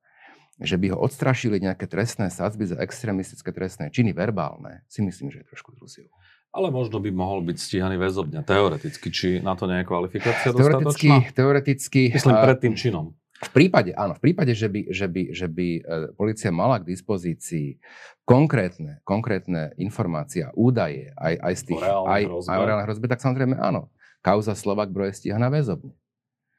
že 0.60 0.76
by 0.76 0.92
ho 0.92 0.98
odstrašili 1.00 1.56
nejaké 1.58 1.88
trestné 1.88 2.28
sadzby 2.28 2.68
za 2.68 2.76
extrémistické 2.76 3.48
trestné 3.50 3.88
činy 3.88 4.12
verbálne, 4.12 4.84
si 4.86 5.00
myslím, 5.00 5.32
že 5.32 5.40
je 5.42 5.46
trošku 5.48 5.72
zrusil. 5.76 6.12
Ale 6.50 6.74
možno 6.74 6.98
by 6.98 7.14
mohol 7.14 7.46
byť 7.46 7.56
stíhaný 7.56 7.96
väzobňa, 7.96 8.42
teoreticky. 8.42 9.08
Či 9.08 9.28
na 9.40 9.54
to 9.54 9.70
nie 9.70 9.80
je 9.82 9.86
kvalifikácia 9.86 10.50
teoreticky, 10.50 11.08
dostatočná? 11.08 11.16
Teoreticky. 11.32 12.00
Myslím 12.10 12.34
pred 12.42 12.58
tým 12.58 12.74
činom. 12.74 13.06
V 13.40 13.50
prípade, 13.56 13.96
áno, 13.96 14.12
v 14.12 14.20
prípade, 14.20 14.52
že 14.52 14.68
by, 14.68 14.92
že 14.92 15.06
by, 15.08 15.22
že 15.32 15.46
by 15.48 15.68
e, 15.80 15.80
policia 16.12 16.52
mala 16.52 16.76
k 16.76 16.92
dispozícii 16.92 17.80
konkrétne, 18.28 19.00
konkrétne 19.00 19.72
informácie 19.80 20.44
a 20.44 20.52
údaje 20.52 21.08
aj, 21.16 21.34
aj 21.40 21.54
z 21.56 21.62
tých, 21.72 21.80
o 21.80 22.04
aj, 22.04 22.22
aj 22.28 22.58
o 22.60 22.64
reálnej 22.68 22.84
hrozbe, 22.84 23.08
tak 23.08 23.24
samozrejme 23.24 23.56
áno. 23.56 23.88
Kauza 24.20 24.52
Slovak 24.52 24.92
broje 24.92 25.16
stíha 25.16 25.40
na 25.40 25.48
väzobne. 25.48 25.96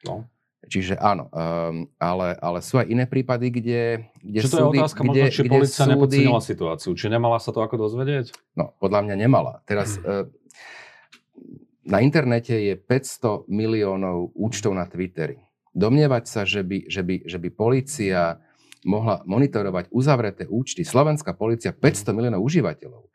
No. 0.01 0.25
Čiže 0.61 0.93
áno, 1.01 1.25
um, 1.33 1.89
ale, 1.97 2.37
ale 2.37 2.61
sú 2.61 2.77
aj 2.77 2.85
iné 2.85 3.09
prípady, 3.09 3.49
kde, 3.49 3.81
kde 4.21 4.39
Čiže 4.45 4.49
to 4.53 4.57
súdy... 4.61 4.77
je 4.77 4.81
otázka 4.85 5.01
kde, 5.01 5.09
možno, 5.09 5.33
či 5.33 5.41
policia 5.49 5.81
súdy... 5.81 5.91
nepodcenila 5.97 6.41
situáciu. 6.41 6.91
Či 6.93 7.07
nemala 7.09 7.37
sa 7.41 7.49
to 7.49 7.65
ako 7.65 7.75
dozvedieť? 7.81 8.37
No, 8.53 8.77
podľa 8.77 9.09
mňa 9.09 9.15
nemala. 9.17 9.65
Teraz 9.65 9.97
uh, 10.05 10.29
na 11.81 11.97
internete 12.05 12.53
je 12.53 12.77
500 12.77 13.49
miliónov 13.49 14.37
účtov 14.37 14.77
na 14.77 14.85
Twitteri. 14.85 15.41
Domnievať 15.73 16.23
sa, 16.29 16.41
že 16.45 16.61
by, 16.61 16.85
že 16.85 17.01
by, 17.01 17.15
že 17.25 17.37
by 17.41 17.49
policia 17.49 18.37
mohla 18.85 19.21
monitorovať 19.25 19.89
uzavreté 19.93 20.45
účty, 20.49 20.85
slovenská 20.85 21.33
policia 21.37 21.73
500 21.73 22.17
miliónov 22.17 22.41
užívateľov. 22.45 23.03
E, 23.05 23.09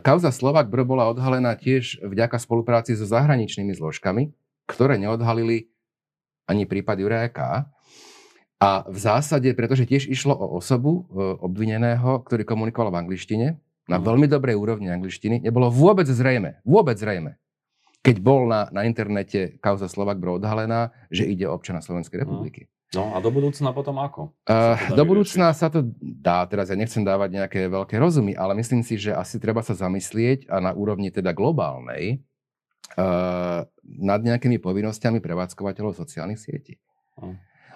kauza 0.00 0.32
Slovak 0.32 0.68
bola 0.72 1.08
odhalená 1.08 1.56
tiež 1.56 2.00
vďaka 2.04 2.40
spolupráci 2.40 2.96
so 2.96 3.04
zahraničnými 3.04 3.76
zložkami, 3.76 4.32
ktoré 4.68 4.96
neodhalili 4.96 5.72
ani 6.46 6.64
prípad 6.64 6.96
Juraja 7.02 7.28
K. 7.30 7.40
A 8.56 8.88
v 8.88 8.98
zásade, 8.98 9.52
pretože 9.52 9.84
tiež 9.84 10.08
išlo 10.08 10.32
o 10.32 10.56
osobu 10.56 11.04
e, 11.12 11.36
obvineného, 11.44 12.24
ktorý 12.24 12.48
komunikoval 12.48 12.88
v 12.88 13.00
angličtine, 13.04 13.46
na 13.86 13.98
mhm. 14.00 14.04
veľmi 14.06 14.26
dobrej 14.26 14.56
úrovni 14.58 14.88
angličtiny, 14.90 15.44
nebolo 15.44 15.70
vôbec 15.70 16.08
zrejme, 16.08 16.64
vôbec 16.66 16.96
zrejme, 16.98 17.38
keď 18.06 18.16
bol 18.22 18.46
na, 18.46 18.70
na 18.70 18.86
internete 18.86 19.58
kauza 19.58 19.90
Slovak 19.90 20.22
Bro 20.22 20.38
odhalená, 20.38 20.94
že 21.10 21.26
ide 21.26 21.50
o 21.50 21.54
občana 21.54 21.82
Slovenskej 21.82 22.22
republiky. 22.22 22.70
No 22.94 23.10
a 23.10 23.18
do 23.18 23.34
budúcna 23.34 23.74
potom 23.74 23.98
ako? 23.98 24.30
Uh, 24.46 24.78
do 24.94 25.02
budúcna 25.02 25.50
sa 25.50 25.66
to 25.66 25.82
dá, 25.98 26.46
teraz 26.46 26.70
ja 26.70 26.78
nechcem 26.78 27.02
dávať 27.02 27.34
nejaké 27.34 27.60
veľké 27.66 27.98
rozumy, 27.98 28.38
ale 28.38 28.54
myslím 28.62 28.86
si, 28.86 28.94
že 28.94 29.10
asi 29.10 29.42
treba 29.42 29.58
sa 29.66 29.74
zamyslieť 29.74 30.46
a 30.46 30.62
na 30.62 30.70
úrovni 30.70 31.10
teda 31.10 31.34
globálnej 31.34 32.22
uh, 32.94 33.66
nad 33.86 34.20
nejakými 34.20 34.58
povinnosťami 34.58 35.22
prevádzkovateľov 35.22 35.94
sociálnych 35.94 36.42
sietí. 36.42 36.76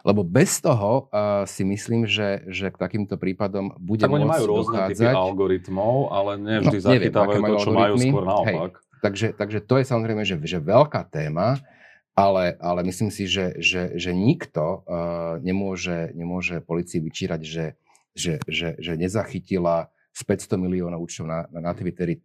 Lebo 0.01 0.25
bez 0.25 0.65
toho 0.65 1.13
uh, 1.13 1.45
si 1.45 1.61
myslím, 1.61 2.09
že, 2.09 2.49
že 2.49 2.73
k 2.73 2.77
takýmto 2.81 3.21
prípadom 3.21 3.77
bude 3.77 4.01
tak 4.01 4.09
môcť 4.09 4.33
majú 4.33 4.45
rôzne 4.49 4.79
dochádzať... 4.81 5.13
typy 5.13 5.17
algoritmov, 5.17 5.95
ale 6.09 6.33
nevždy 6.41 6.79
no, 6.81 6.85
zachytávajú 6.89 7.41
to, 7.45 7.57
čo 7.61 7.71
majú 7.73 7.95
skôr 8.01 8.25
naopak. 8.25 8.73
Hej. 8.81 8.89
Takže, 9.01 9.29
takže 9.37 9.59
to 9.65 9.75
je 9.81 9.85
samozrejme, 9.85 10.23
že, 10.25 10.37
že 10.45 10.59
veľká 10.61 11.09
téma, 11.09 11.61
ale, 12.17 12.57
ale 12.61 12.81
myslím 12.89 13.09
si, 13.13 13.25
že, 13.29 13.57
že, 13.61 13.97
že 13.97 14.13
nikto 14.13 14.85
uh, 14.85 15.37
nemôže, 15.41 16.13
nemôže 16.17 16.65
policii 16.65 17.01
vyčírať, 17.01 17.41
že, 17.45 17.67
že, 18.17 18.41
že, 18.49 18.77
že 18.81 18.93
nezachytila 18.97 19.93
z 20.17 20.21
500 20.27 20.65
miliónov 20.65 21.01
účtov 21.05 21.29
na, 21.29 21.49
na, 21.53 21.71
na 21.71 21.73
Twitteri 21.73 22.21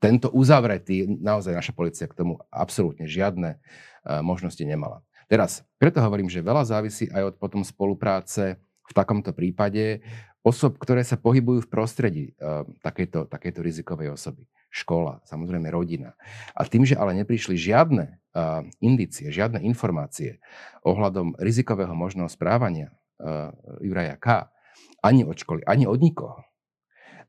tento 0.00 0.32
uzavretý, 0.32 1.04
naozaj 1.06 1.52
naša 1.52 1.72
policia 1.76 2.08
k 2.08 2.16
tomu 2.16 2.40
absolútne 2.48 3.04
žiadne 3.04 3.60
uh, 3.60 4.24
možnosti 4.24 4.64
nemala. 4.64 5.04
Teraz, 5.30 5.62
preto 5.78 6.02
hovorím, 6.02 6.26
že 6.26 6.42
veľa 6.42 6.66
závisí 6.66 7.06
aj 7.12 7.22
od 7.22 7.34
potom 7.38 7.62
spolupráce 7.62 8.58
v 8.88 8.92
takomto 8.96 9.30
prípade 9.30 10.02
osob, 10.42 10.80
ktoré 10.80 11.06
sa 11.06 11.20
pohybujú 11.20 11.68
v 11.68 11.70
prostredí 11.70 12.24
uh, 12.40 12.66
takejto, 12.82 13.28
takejto 13.28 13.60
rizikovej 13.60 14.16
osoby 14.16 14.48
škola, 14.70 15.18
samozrejme 15.26 15.66
rodina. 15.68 16.14
A 16.54 16.62
tým, 16.62 16.86
že 16.86 16.94
ale 16.94 17.12
neprišli 17.18 17.58
žiadne 17.58 18.16
uh, 18.32 18.62
indície, 18.78 19.28
žiadne 19.28 19.60
informácie 19.66 20.38
ohľadom 20.86 21.34
rizikového 21.42 21.92
možného 21.92 22.30
správania 22.30 22.94
uh, 23.18 23.50
Juraja 23.82 24.16
K., 24.16 24.46
ani 25.00 25.24
od 25.26 25.36
školy, 25.36 25.64
ani 25.64 25.88
od 25.88 25.98
nikoho, 25.98 26.44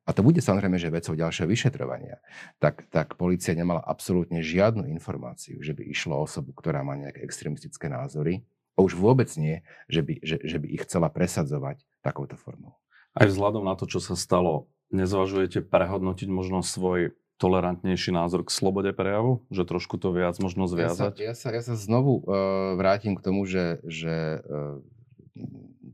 a 0.02 0.10
to 0.12 0.26
bude 0.26 0.42
samozrejme, 0.42 0.82
že 0.82 0.90
vecou 0.90 1.14
ďalšieho 1.14 1.48
vyšetrovania, 1.48 2.18
tak, 2.58 2.90
tak 2.90 3.16
policia 3.16 3.54
nemala 3.54 3.82
absolútne 3.86 4.42
žiadnu 4.42 4.90
informáciu, 4.90 5.62
že 5.62 5.78
by 5.78 5.86
išlo 5.86 6.18
o 6.18 6.26
osobu, 6.26 6.52
ktorá 6.58 6.82
má 6.82 6.98
nejaké 6.98 7.22
extremistické 7.22 7.90
názory, 7.90 8.42
a 8.80 8.88
už 8.88 8.96
vôbec 8.96 9.28
nie, 9.36 9.62
že 9.92 10.02
by, 10.02 10.14
že, 10.24 10.38
že 10.42 10.58
by 10.58 10.68
ich 10.72 10.84
chcela 10.88 11.12
presadzovať 11.12 11.84
takouto 12.00 12.40
formou. 12.40 12.80
Aj 13.12 13.28
vzhľadom 13.28 13.68
na 13.68 13.76
to, 13.76 13.84
čo 13.84 14.00
sa 14.00 14.16
stalo, 14.16 14.72
nezvažujete 14.96 15.68
prehodnotiť 15.68 16.32
možno 16.32 16.64
svoj 16.64 17.12
tolerantnejší 17.36 18.16
názor 18.16 18.48
k 18.48 18.54
slobode 18.54 18.96
prejavu? 18.96 19.44
Že 19.52 19.76
trošku 19.76 20.00
to 20.00 20.16
viac 20.16 20.40
možno 20.40 20.72
zviazať? 20.72 21.20
Ja 21.20 21.36
sa, 21.36 21.52
ja 21.52 21.62
sa, 21.62 21.62
ja 21.62 21.62
sa 21.62 21.76
znovu 21.76 22.24
uh, 22.24 22.80
vrátim 22.80 23.20
k 23.20 23.26
tomu, 23.26 23.44
že, 23.44 23.84
že 23.84 24.40
uh, 24.46 24.80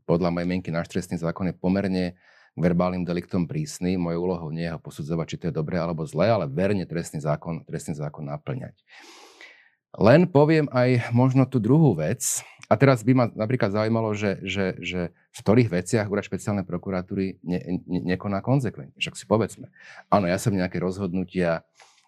podľa 0.05 0.29
mojej 0.29 0.47
mienky 0.47 0.69
náš 0.69 0.91
trestný 0.93 1.17
zákon 1.17 1.49
je 1.49 1.55
pomerne 1.57 2.13
verbálnym 2.57 3.05
deliktom 3.05 3.45
prísny. 3.45 3.95
Mojou 3.95 4.25
úlohou 4.25 4.49
nie 4.49 4.65
je 4.65 4.73
ho 4.73 4.81
posudzovať, 4.81 5.25
či 5.29 5.37
to 5.37 5.45
je 5.47 5.57
dobré 5.61 5.77
alebo 5.77 6.03
zlé, 6.09 6.33
ale 6.33 6.49
verne 6.49 6.83
trestný 6.89 7.21
zákon, 7.21 7.61
trestný 7.69 7.93
zákon 7.93 8.25
naplňať. 8.25 8.73
Len 9.97 10.27
poviem 10.27 10.67
aj 10.73 11.13
možno 11.15 11.45
tú 11.45 11.61
druhú 11.61 11.95
vec, 11.95 12.43
A 12.67 12.75
teraz 12.75 12.99
by 12.99 13.13
ma 13.15 13.25
napríklad 13.31 13.71
zaujímalo, 13.71 14.11
že, 14.11 14.43
že, 14.43 14.75
že 14.83 15.15
v 15.15 15.39
ktorých 15.39 15.71
veciach 15.71 16.11
úrad 16.11 16.27
špeciálnej 16.27 16.67
prokuratúry 16.67 17.39
ne, 17.39 17.59
ne, 17.87 17.99
nekoná 18.03 18.43
konzekventne. 18.43 18.99
Však 18.99 19.15
si 19.15 19.23
povedzme. 19.23 19.71
Áno, 20.11 20.27
ja 20.27 20.35
som 20.35 20.51
nejaké 20.51 20.83
rozhodnutia 20.83 21.63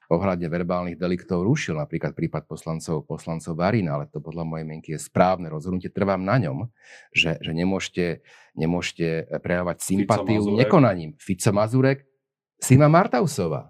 ohľadne 0.10 0.50
verbálnych 0.50 0.98
deliktov 0.98 1.46
rušil, 1.46 1.78
napríklad 1.78 2.18
prípad 2.18 2.50
poslancov, 2.50 3.06
poslancov 3.06 3.54
Varina, 3.54 3.94
ale 3.94 4.10
to 4.10 4.18
podľa 4.18 4.42
mojej 4.42 4.66
mienky 4.66 4.90
je 4.98 5.00
správne 5.00 5.54
rozhodnutie. 5.54 5.94
Trvám 5.94 6.26
na 6.26 6.42
ňom, 6.42 6.66
že, 7.14 7.38
že 7.38 7.54
nemôžete, 7.54 8.26
nemôžete 8.58 9.30
prejavovať 9.38 9.78
sympatiu 9.86 10.42
Fico 10.42 10.58
nekonaním. 10.58 11.14
Fico 11.22 11.54
Mazurek, 11.54 12.10
Sima 12.58 12.90
Martausová, 12.90 13.70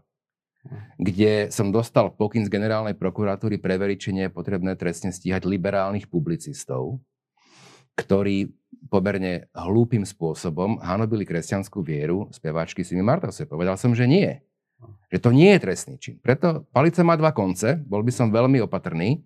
kde 0.95 1.52
som 1.52 1.75
dostal 1.75 2.15
pokyn 2.15 2.47
z 2.47 2.52
generálnej 2.52 2.95
prokuratúry 2.95 3.60
preveriť, 3.60 3.97
či 3.99 4.10
nie 4.15 4.25
je 4.28 4.34
potrebné 4.34 4.80
trestne 4.80 5.12
stíhať 5.12 5.43
liberálnych 5.43 6.08
publicistov, 6.08 7.04
ktorí 7.99 8.56
pomerne 8.88 9.52
hlúpým 9.52 10.08
spôsobom 10.08 10.80
hanobili 10.80 11.28
kresťanskú 11.28 11.84
vieru 11.84 12.32
speváčky 12.32 12.88
Simi 12.88 13.04
Martausovej. 13.04 13.52
Povedal 13.52 13.75
som, 13.75 13.91
že 13.91 14.08
nie. 14.08 14.39
Že 15.10 15.20
to 15.20 15.30
nie 15.34 15.50
je 15.58 15.60
trestný 15.60 15.96
čin. 15.98 16.15
Preto 16.22 16.63
palica 16.70 17.02
má 17.02 17.18
dva 17.18 17.34
konce, 17.34 17.82
bol 17.82 18.06
by 18.06 18.12
som 18.13 18.30
veľmi 18.30 18.62
opatrný, 18.63 19.26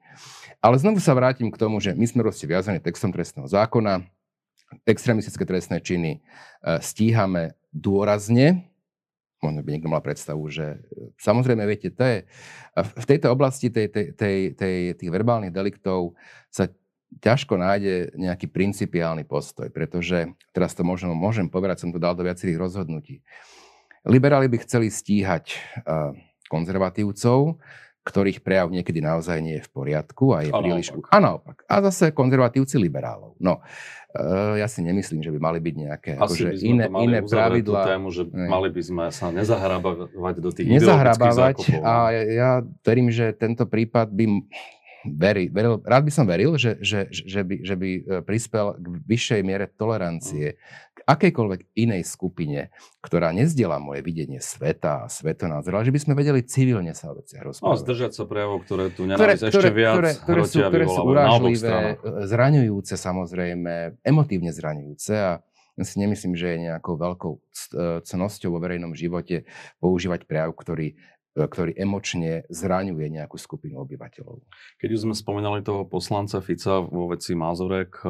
ale 0.63 0.79
znovu 0.79 1.03
sa 1.03 1.11
vrátim 1.11 1.51
k 1.51 1.59
tomu, 1.59 1.83
že 1.83 1.91
my 1.91 2.05
sme 2.07 2.23
proste 2.23 2.47
viazaní 2.47 2.79
textom 2.79 3.11
trestného 3.11 3.45
zákona, 3.51 4.07
extremistické 4.87 5.43
trestné 5.45 5.83
činy 5.83 6.17
e, 6.17 6.19
stíhame 6.81 7.53
dôrazne, 7.69 8.65
možno 9.43 9.59
by 9.59 9.69
niekto 9.75 9.91
mal 9.91 9.99
predstavu, 9.99 10.41
že 10.49 10.79
e, 10.79 11.13
samozrejme, 11.19 11.61
viete, 11.67 11.91
to 11.91 12.01
je, 12.01 12.17
v 12.79 13.05
tejto 13.05 13.29
oblasti 13.29 13.69
tej, 13.69 13.91
tej, 13.91 14.05
tej, 14.15 14.37
tej, 14.55 14.77
tých 14.97 15.11
verbálnych 15.11 15.53
deliktov 15.53 16.15
sa 16.49 16.71
ťažko 17.21 17.59
nájde 17.59 18.17
nejaký 18.17 18.49
principiálny 18.49 19.27
postoj, 19.27 19.69
pretože 19.69 20.33
teraz 20.49 20.73
to 20.73 20.81
možno 20.81 21.13
môžem 21.13 21.45
povedať, 21.45 21.85
som 21.85 21.93
to 21.93 22.01
dal 22.01 22.17
do 22.17 22.25
viacerých 22.25 22.57
rozhodnutí. 22.57 23.21
Liberáli 24.03 24.51
by 24.51 24.57
chceli 24.67 24.91
stíhať 24.91 25.55
konzervatívcov, 26.51 27.57
ktorých 28.03 28.43
prejav 28.43 28.67
niekedy 28.67 28.99
naozaj 28.99 29.39
nie 29.39 29.55
je 29.57 29.63
v 29.63 29.71
poriadku 29.71 30.35
a 30.35 30.43
je 30.43 30.51
a 30.51 30.59
príliš... 30.59 30.91
Naopak. 30.91 31.07
A 31.07 31.17
naopak. 31.23 31.57
A 31.71 31.75
zase 31.87 32.11
konzervatívci 32.11 32.75
liberálov. 32.75 33.39
No, 33.39 33.63
uh, 33.63 34.59
ja 34.59 34.67
si 34.67 34.83
nemyslím, 34.83 35.23
že 35.23 35.31
by 35.31 35.39
mali 35.39 35.63
byť 35.63 35.75
nejaké 35.79 36.11
akože 36.19 36.51
iné, 36.67 36.91
iné 36.99 37.23
pravidlá. 37.23 37.95
tému, 37.95 38.11
že 38.11 38.27
ne. 38.27 38.51
mali 38.51 38.67
by 38.75 38.81
sme 38.83 39.03
sa 39.07 39.31
nezahrabávať 39.31 40.35
do 40.43 40.51
tých 40.51 40.67
Nezahrabávať 40.67 41.79
a 41.79 42.11
ja, 42.11 42.21
ja 42.27 42.49
verím, 42.83 43.07
že 43.07 43.31
tento 43.31 43.63
prípad 43.63 44.11
by 44.11 44.43
veri, 45.07 45.51
veril, 45.51 45.83
rád 45.83 46.03
by 46.07 46.11
som 46.11 46.25
veril, 46.27 46.55
že, 46.55 46.79
že, 46.79 47.11
že, 47.11 47.43
by, 47.43 47.55
že 47.63 47.75
by 47.75 47.89
e, 47.91 48.01
prispel 48.23 48.79
k 48.79 48.85
vyššej 49.03 49.41
miere 49.43 49.67
tolerancie 49.67 50.55
k 50.92 50.92
akejkoľvek 51.03 51.75
inej 51.75 52.03
skupine, 52.07 52.71
ktorá 53.03 53.35
nezdiela 53.35 53.77
moje 53.77 54.01
videnie 54.03 54.39
sveta 54.39 55.05
a 55.05 55.11
svetonázor, 55.11 55.79
ale 55.79 55.87
že 55.87 55.93
by 55.95 55.99
sme 55.99 56.13
vedeli 56.15 56.41
civilne 56.43 56.95
sa 56.95 57.11
o 57.11 57.19
veciach 57.19 57.43
rozprávať. 57.43 57.75
No, 57.75 57.83
zdržať 57.83 58.11
sa 58.15 58.23
prejavov, 58.23 58.63
ktoré 58.63 58.83
tu 58.91 59.07
nenávisť 59.07 59.51
ešte 59.51 59.69
viac 59.71 59.95
ktoré, 59.99 60.11
ktoré, 60.17 60.41
sú, 60.47 60.57
ktoré 60.63 60.85
sú 60.87 61.01
urážlivé, 61.03 61.77
e, 61.77 61.95
zraňujúce 62.27 62.93
samozrejme, 62.95 64.01
emotívne 64.03 64.51
zraňujúce 64.55 65.13
a 65.15 65.31
si 65.81 65.97
nemyslím, 65.97 66.37
že 66.37 66.47
je 66.53 66.57
nejakou 66.69 66.95
veľkou 66.95 67.33
e, 67.33 67.39
cnosťou 68.05 68.53
vo 68.53 68.59
verejnom 68.61 68.93
živote 68.93 69.49
používať 69.81 70.29
prejav, 70.29 70.53
ktorý 70.53 70.93
E, 71.33 71.49
ktorý 71.49 71.73
emočne 71.73 72.45
zraňuje 72.53 73.09
nejakú 73.09 73.41
skupinu 73.41 73.81
obyvateľov. 73.81 74.45
Keď 74.77 74.89
už 74.93 75.03
sme 75.09 75.15
spomínali 75.17 75.65
toho 75.65 75.81
poslanca 75.89 76.37
Fica 76.45 76.77
vo 76.77 77.09
veci 77.09 77.33
Mazurek, 77.33 78.05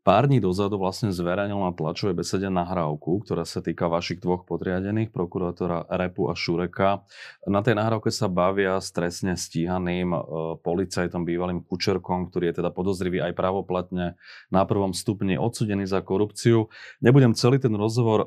pár 0.00 0.26
dní 0.26 0.40
dozadu 0.40 0.80
vlastne 0.80 1.12
zverejnil 1.12 1.60
na 1.60 1.72
tlačovej 1.76 2.16
besede 2.16 2.48
nahrávku, 2.48 3.20
ktorá 3.24 3.44
sa 3.44 3.60
týka 3.60 3.86
vašich 3.86 4.18
dvoch 4.20 4.48
podriadených, 4.48 5.12
prokurátora 5.12 5.84
Repu 5.88 6.32
a 6.32 6.34
Šureka. 6.34 7.04
Na 7.44 7.60
tej 7.60 7.76
nahrávke 7.76 8.08
sa 8.08 8.32
bavia 8.32 8.80
s 8.80 8.90
trestne 8.90 9.36
stíhaným 9.36 10.16
e, 10.16 10.18
policajtom, 10.64 11.28
bývalým 11.28 11.60
Kučerkom, 11.64 12.32
ktorý 12.32 12.50
je 12.50 12.64
teda 12.64 12.70
podozrivý 12.72 13.20
aj 13.20 13.36
pravoplatne 13.36 14.16
na 14.48 14.62
prvom 14.64 14.96
stupni 14.96 15.36
odsudený 15.36 15.84
za 15.84 16.00
korupciu. 16.00 16.72
Nebudem 17.04 17.36
celý 17.36 17.60
ten 17.60 17.72
rozhovor 17.76 18.24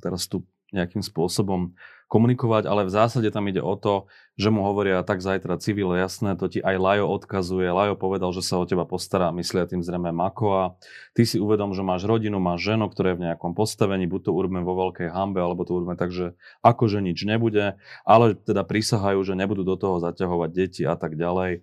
teraz 0.00 0.26
tu 0.26 0.44
nejakým 0.70 1.02
spôsobom 1.02 1.74
komunikovať, 2.10 2.66
ale 2.66 2.82
v 2.82 2.90
zásade 2.90 3.30
tam 3.30 3.46
ide 3.46 3.62
o 3.62 3.78
to, 3.78 4.10
že 4.34 4.50
mu 4.50 4.66
hovoria 4.66 5.06
tak 5.06 5.22
zajtra 5.22 5.62
civil, 5.62 5.94
jasné, 5.94 6.34
to 6.34 6.50
ti 6.50 6.58
aj 6.58 6.74
Lajo 6.74 7.06
odkazuje. 7.06 7.70
Lajo 7.70 7.94
povedal, 7.94 8.34
že 8.34 8.42
sa 8.42 8.58
o 8.58 8.66
teba 8.66 8.82
postará, 8.82 9.30
myslia 9.30 9.70
tým 9.70 9.78
zrejme 9.78 10.10
Makoa. 10.10 10.74
Ty 11.14 11.22
si 11.22 11.38
uvedom, 11.38 11.70
že 11.70 11.86
máš 11.86 12.10
rodinu, 12.10 12.42
máš 12.42 12.74
ženu, 12.74 12.90
ktorá 12.90 13.14
je 13.14 13.18
v 13.22 13.24
nejakom 13.30 13.54
postavení, 13.54 14.10
buď 14.10 14.26
to 14.26 14.30
urobíme 14.34 14.66
vo 14.66 14.90
veľkej 14.90 15.06
hambe, 15.14 15.38
alebo 15.38 15.62
to 15.62 15.78
urobíme 15.78 15.94
tak, 15.94 16.10
že 16.10 16.34
akože 16.66 16.98
nič 16.98 17.22
nebude, 17.22 17.78
ale 18.02 18.34
teda 18.34 18.66
prisahajú, 18.66 19.22
že 19.22 19.38
nebudú 19.38 19.62
do 19.62 19.78
toho 19.78 20.02
zaťahovať 20.02 20.50
deti 20.50 20.82
a 20.82 20.98
tak 20.98 21.14
ďalej 21.14 21.62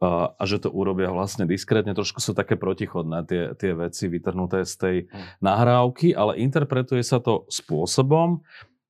a 0.00 0.40
že 0.48 0.64
to 0.64 0.72
urobia 0.72 1.12
vlastne 1.12 1.44
diskrétne. 1.44 1.92
Trošku 1.92 2.24
sú 2.24 2.32
také 2.32 2.56
protichodné 2.56 3.28
tie, 3.28 3.42
tie 3.52 3.76
veci 3.76 4.08
vytrhnuté 4.08 4.64
z 4.64 4.74
tej 4.80 4.96
hm. 5.12 5.44
nahrávky, 5.44 6.16
ale 6.16 6.40
interpretuje 6.40 7.04
sa 7.04 7.20
to 7.20 7.44
spôsobom, 7.52 8.40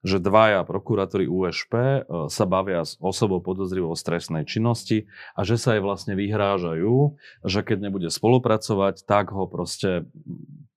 že 0.01 0.17
dvaja 0.17 0.65
prokurátori 0.65 1.29
USP 1.29 1.73
e, 1.77 2.01
sa 2.33 2.45
bavia 2.49 2.85
s 2.85 2.97
osobou 3.01 3.45
podozrivou 3.45 3.93
z 3.93 4.23
činnosti 4.49 5.05
a 5.37 5.45
že 5.45 5.61
sa 5.61 5.77
jej 5.77 5.83
vlastne 5.85 6.17
vyhrážajú, 6.17 7.21
že 7.45 7.61
keď 7.61 7.79
nebude 7.91 8.09
spolupracovať, 8.09 9.05
tak 9.05 9.33
ho 9.37 9.45
proste 9.45 10.09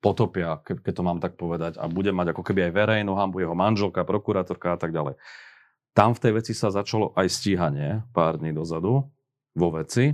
potopia, 0.03 0.59
keď 0.59 0.91
to 0.91 1.03
mám 1.07 1.23
tak 1.23 1.39
povedať, 1.39 1.79
a 1.79 1.87
bude 1.87 2.11
mať 2.11 2.35
ako 2.35 2.43
keby 2.43 2.67
aj 2.67 2.75
verejnú 2.75 3.15
hambu, 3.15 3.47
jeho 3.47 3.55
manželka, 3.55 4.03
prokurátorka 4.03 4.75
a 4.75 4.77
tak 4.77 4.91
ďalej. 4.91 5.15
Tam 5.95 6.11
v 6.11 6.19
tej 6.19 6.31
veci 6.43 6.53
sa 6.57 6.73
začalo 6.73 7.15
aj 7.15 7.31
stíhanie 7.31 8.03
pár 8.11 8.41
dní 8.41 8.51
dozadu 8.51 9.07
vo 9.55 9.69
veci. 9.71 10.11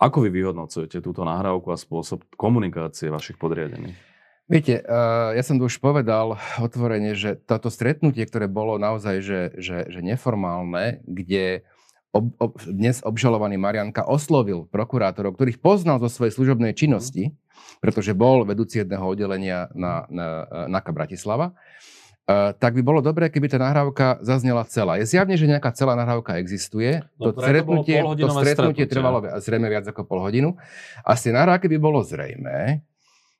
Ako 0.00 0.24
vy 0.24 0.32
vyhodnocujete 0.32 1.04
túto 1.04 1.22
nahrávku 1.22 1.68
a 1.70 1.76
spôsob 1.76 2.24
komunikácie 2.34 3.12
vašich 3.12 3.36
podriadených? 3.36 4.09
Viete, 4.50 4.82
uh, 4.82 5.30
ja 5.30 5.46
som 5.46 5.62
to 5.62 5.70
už 5.70 5.78
povedal 5.78 6.34
otvorene, 6.58 7.14
že 7.14 7.38
toto 7.38 7.70
stretnutie, 7.70 8.26
ktoré 8.26 8.50
bolo 8.50 8.82
naozaj 8.82 9.22
že, 9.22 9.40
že, 9.54 9.86
že 9.86 10.00
neformálne, 10.02 11.06
kde 11.06 11.62
ob, 12.10 12.34
ob, 12.42 12.58
dnes 12.66 12.98
obžalovaný 13.06 13.62
Marianka 13.62 14.02
oslovil 14.02 14.66
prokurátorov, 14.66 15.38
ktorých 15.38 15.62
poznal 15.62 16.02
zo 16.02 16.10
svojej 16.10 16.34
služobnej 16.34 16.74
činnosti, 16.74 17.30
pretože 17.78 18.10
bol 18.10 18.42
vedúci 18.42 18.82
jedného 18.82 19.06
oddelenia 19.06 19.70
na, 19.70 20.10
na, 20.10 20.50
na 20.66 20.80
Bratislava, 20.82 21.54
uh, 21.54 22.50
tak 22.50 22.74
by 22.74 22.82
bolo 22.82 23.06
dobré, 23.06 23.30
keby 23.30 23.54
tá 23.54 23.62
nahrávka 23.62 24.18
zaznela 24.18 24.66
celá. 24.66 24.98
Je 24.98 25.06
zjavne, 25.06 25.38
že 25.38 25.46
nejaká 25.46 25.70
celá 25.78 25.94
nahrávka 25.94 26.42
existuje. 26.42 27.06
No, 27.22 27.30
to, 27.30 27.38
stretnutie, 27.38 28.02
to 28.02 28.26
stretnutie 28.34 28.90
trvalo 28.90 29.22
zrejme 29.38 29.70
viac 29.70 29.86
ako 29.86 30.02
pol 30.02 30.26
hodinu. 30.26 30.58
A 31.06 31.14
z 31.14 31.30
tej 31.30 31.38
nahrávky 31.38 31.70
by 31.70 31.78
bolo 31.78 32.02
zrejme, 32.02 32.82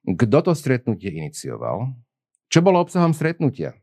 kto 0.04 0.38
to 0.40 0.52
stretnutie 0.56 1.12
inicioval? 1.12 1.92
Čo 2.48 2.64
bolo 2.64 2.80
obsahom 2.80 3.12
stretnutia? 3.12 3.76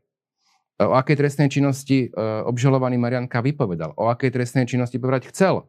O 0.78 0.94
akej 0.94 1.18
trestnej 1.18 1.50
činnosti 1.50 2.06
e, 2.06 2.08
obžalovaný 2.46 3.02
Marianka 3.02 3.42
vypovedal? 3.42 3.98
O 3.98 4.06
akej 4.06 4.30
trestnej 4.30 4.66
činnosti 4.66 4.98
povedať 4.98 5.30
chcel? 5.34 5.66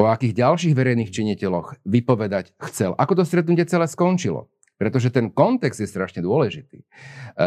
O 0.00 0.08
akých 0.08 0.32
ďalších 0.32 0.72
verejných 0.72 1.12
činiteľoch 1.12 1.84
vypovedať 1.84 2.56
chcel? 2.72 2.96
Ako 2.96 3.20
to 3.20 3.28
stretnutie 3.28 3.68
celé 3.68 3.84
skončilo? 3.84 4.48
Pretože 4.80 5.12
ten 5.12 5.28
kontext 5.28 5.78
je 5.84 5.86
strašne 5.86 6.24
dôležitý. 6.24 6.80
E, 6.80 6.84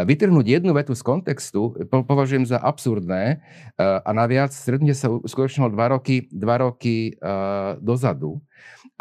vytrhnúť 0.06 0.46
jednu 0.62 0.78
vetu 0.78 0.94
z 0.94 1.02
kontextu 1.02 1.74
považujem 1.90 2.46
za 2.46 2.62
absurdné 2.62 3.24
e, 3.26 3.38
a 3.82 4.10
naviac 4.14 4.54
stretnutie 4.54 4.94
sa 4.94 5.10
uskutočnilo 5.10 5.74
dva 5.74 5.98
roky, 5.98 6.30
dva 6.30 6.62
roky 6.62 7.18
dozadu. 7.82 8.38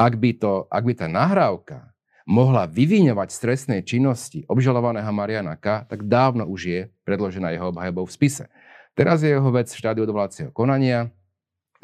Ak 0.01 0.17
by, 0.17 0.37
to, 0.41 0.65
ak 0.73 0.83
by 0.83 0.93
tá 0.97 1.07
nahrávka 1.13 1.94
mohla 2.25 2.65
vyviňovať 2.65 3.29
z 3.29 3.39
trestnej 3.39 3.81
činnosti 3.85 4.49
obžalovaného 4.49 5.13
Mariana 5.13 5.61
K., 5.61 5.85
tak 5.85 6.09
dávno 6.09 6.49
už 6.49 6.61
je 6.65 6.81
predložená 7.05 7.53
jeho 7.53 7.69
obhajobou 7.69 8.09
v 8.09 8.13
spise. 8.17 8.45
Teraz 8.97 9.21
je 9.21 9.33
jeho 9.33 9.51
vec 9.53 9.69
v 9.69 9.77
štádiu 9.77 10.09
odvolacieho 10.09 10.49
konania, 10.55 11.13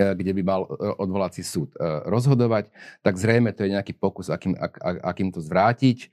e, 0.00 0.14
kde 0.16 0.32
by 0.40 0.42
mal 0.46 0.60
e, 0.64 0.68
odvolací 0.96 1.44
súd 1.44 1.76
e, 1.76 2.08
rozhodovať, 2.08 2.72
tak 3.04 3.20
zrejme 3.20 3.52
to 3.52 3.68
je 3.68 3.74
nejaký 3.76 3.92
pokus, 3.98 4.32
akým, 4.32 4.56
ak, 4.56 4.80
akým 4.80 5.28
to 5.28 5.44
zvrátiť. 5.44 6.08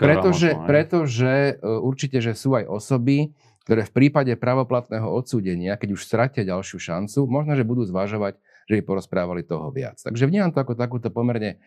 Pretože, 0.00 0.48
pretože 0.64 1.32
určite, 1.60 2.24
že 2.24 2.32
sú 2.32 2.56
aj 2.56 2.70
osoby, 2.70 3.36
ktoré 3.68 3.84
v 3.84 3.92
prípade 3.92 4.32
pravoplatného 4.38 5.10
odsúdenia, 5.12 5.76
keď 5.76 5.92
už 5.92 6.06
stratia 6.06 6.46
ďalšiu 6.46 6.80
šancu, 6.80 7.28
možno, 7.28 7.52
že 7.52 7.68
budú 7.68 7.84
zvažovať 7.84 8.40
že 8.70 8.78
by 8.78 8.82
porozprávali 8.86 9.42
toho 9.42 9.74
viac. 9.74 9.98
Takže 9.98 10.30
vnímam 10.30 10.54
to 10.54 10.62
ako 10.62 10.78
takúto 10.78 11.10
pomerne 11.10 11.58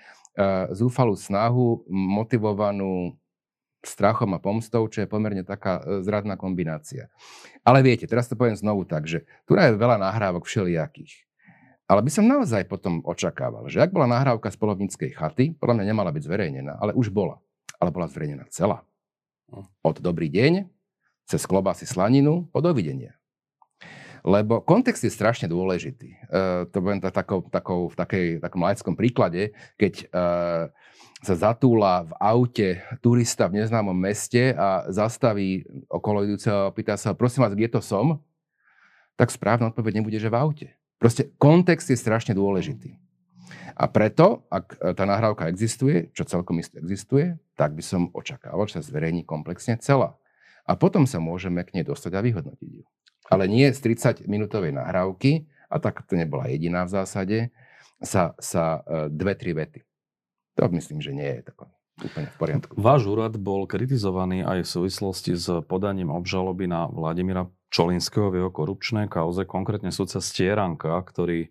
zúfalú 0.74 1.14
snahu, 1.14 1.86
motivovanú 1.90 3.18
strachom 3.84 4.32
a 4.34 4.40
pomstou, 4.40 4.88
čo 4.88 5.04
je 5.04 5.12
pomerne 5.12 5.44
taká 5.44 5.84
uh, 5.84 6.00
zradná 6.02 6.40
kombinácia. 6.40 7.12
Ale 7.68 7.84
viete, 7.84 8.08
teraz 8.08 8.32
to 8.32 8.40
poviem 8.40 8.56
znovu 8.56 8.88
tak, 8.88 9.06
že 9.06 9.28
tu 9.44 9.60
je 9.60 9.76
veľa 9.76 10.00
nahrávok 10.00 10.48
všelijakých. 10.48 11.28
Ale 11.84 12.00
by 12.00 12.10
som 12.10 12.26
naozaj 12.26 12.64
potom 12.72 13.04
očakával, 13.04 13.68
že 13.68 13.84
ak 13.84 13.92
bola 13.92 14.08
nahrávka 14.08 14.48
z 14.50 14.58
polovníckej 14.58 15.12
chaty, 15.14 15.46
podľa 15.60 15.84
mňa 15.84 15.86
nemala 15.92 16.16
byť 16.16 16.24
zverejnená, 16.24 16.80
ale 16.80 16.96
už 16.96 17.12
bola. 17.12 17.44
Ale 17.78 17.92
bola 17.92 18.08
zverejnená 18.08 18.48
celá. 18.50 18.88
Hm. 19.52 19.68
Od 19.84 19.98
dobrý 20.00 20.32
deň, 20.32 20.72
cez 21.28 21.44
klobásy 21.44 21.84
slaninu, 21.84 22.48
po 22.50 22.64
dovidenia. 22.64 23.20
Lebo 24.24 24.64
kontext 24.64 25.04
je 25.04 25.12
strašne 25.12 25.52
dôležitý. 25.52 26.16
Uh, 26.32 26.64
to 26.72 26.80
budem 26.80 27.04
takou, 27.04 27.44
takou, 27.52 27.92
v 27.92 27.96
takej, 28.00 28.28
takom 28.40 28.64
laickom 28.64 28.96
príklade, 28.96 29.52
keď 29.76 29.94
uh, 30.16 30.72
sa 31.24 31.36
zatúla 31.36 32.08
v 32.08 32.12
aute 32.20 32.68
turista 33.04 33.52
v 33.52 33.64
neznámom 33.64 33.96
meste 33.96 34.56
a 34.56 34.88
zastaví 34.92 35.68
okolo 35.92 36.24
idúceho 36.28 36.68
a 36.68 36.74
pýta 36.76 36.96
sa, 36.96 37.16
prosím 37.16 37.44
vás, 37.48 37.56
kde 37.56 37.68
to 37.68 37.84
som? 37.84 38.24
Tak 39.20 39.32
správna 39.32 39.72
odpoveď 39.72 40.00
nebude, 40.00 40.20
že 40.20 40.32
v 40.32 40.40
aute. 40.40 40.68
Proste 41.00 41.32
kontext 41.36 41.92
je 41.92 42.00
strašne 42.00 42.32
dôležitý. 42.32 42.96
A 43.74 43.90
preto, 43.90 44.46
ak 44.48 44.78
tá 44.94 45.04
nahrávka 45.04 45.50
existuje, 45.50 46.14
čo 46.14 46.24
celkom 46.24 46.62
isto 46.62 46.78
existuje, 46.78 47.36
tak 47.58 47.74
by 47.74 47.84
som 47.84 48.08
očakával, 48.14 48.70
že 48.70 48.80
sa 48.80 48.88
zverejní 48.88 49.26
komplexne 49.26 49.76
celá. 49.82 50.16
A 50.64 50.80
potom 50.80 51.04
sa 51.04 51.20
môžeme 51.20 51.60
k 51.66 51.76
nej 51.76 51.84
dostať 51.84 52.12
a 52.16 52.24
vyhodnotiť 52.24 52.70
ju. 52.70 52.84
Ale 53.34 53.50
nie 53.50 53.68
z 53.74 53.80
30-minútovej 53.82 54.78
nahrávky, 54.78 55.50
a 55.74 55.82
tak 55.82 56.06
to 56.06 56.14
nebola 56.14 56.46
jediná 56.48 56.86
v 56.86 56.94
zásade, 56.94 57.38
sa, 57.98 58.38
sa 58.38 58.86
e, 58.86 59.10
dve, 59.10 59.34
tri 59.34 59.58
vety. 59.58 59.82
To 60.62 60.70
myslím, 60.70 61.02
že 61.02 61.12
nie 61.18 61.42
je 61.42 61.50
tako 61.50 61.74
úplne 62.02 62.30
v 62.30 62.38
poriadku. 62.38 62.74
Váš 62.78 63.10
úrad 63.10 63.34
bol 63.38 63.66
kritizovaný 63.66 64.46
aj 64.46 64.66
v 64.66 64.70
súvislosti 64.70 65.34
s 65.34 65.50
podaním 65.66 66.14
obžaloby 66.14 66.66
na 66.70 66.90
Vladimíra 66.90 67.50
Čolinského 67.74 68.30
v 68.30 68.44
jeho 68.44 68.52
korupčnej 68.54 69.10
kauze, 69.10 69.50
konkrétne 69.50 69.90
sudca 69.90 70.22
Stieranka, 70.22 70.94
ktorý 71.02 71.50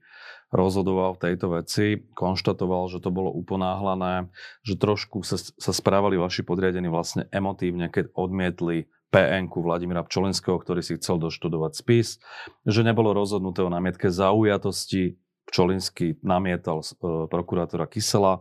rozhodoval 0.53 1.16
v 1.16 1.23
tejto 1.31 1.47
veci, 1.57 1.87
konštatoval, 2.12 2.92
že 2.92 3.01
to 3.01 3.09
bolo 3.09 3.33
uponáhlané, 3.33 4.29
že 4.62 4.77
trošku 4.77 5.25
sa, 5.25 5.40
sa 5.40 5.73
správali 5.73 6.21
vaši 6.21 6.45
podriadení 6.45 6.92
vlastne 6.92 7.27
emotívne, 7.33 7.88
keď 7.88 8.12
odmietli 8.12 8.87
PN-ku 9.12 9.61
Vladimíra 9.61 10.01
Pčolenského, 10.09 10.57
ktorý 10.57 10.81
si 10.81 10.96
chcel 10.96 11.20
doštudovať 11.20 11.72
spis, 11.77 12.16
že 12.64 12.81
nebolo 12.81 13.12
rozhodnuté 13.12 13.61
o 13.61 13.68
námietke 13.68 14.09
zaujatosti, 14.09 15.20
Pčolinsky 15.53 16.16
namietal 16.25 16.81
e, 16.81 17.29
prokurátora 17.29 17.85
Kysela 17.85 18.40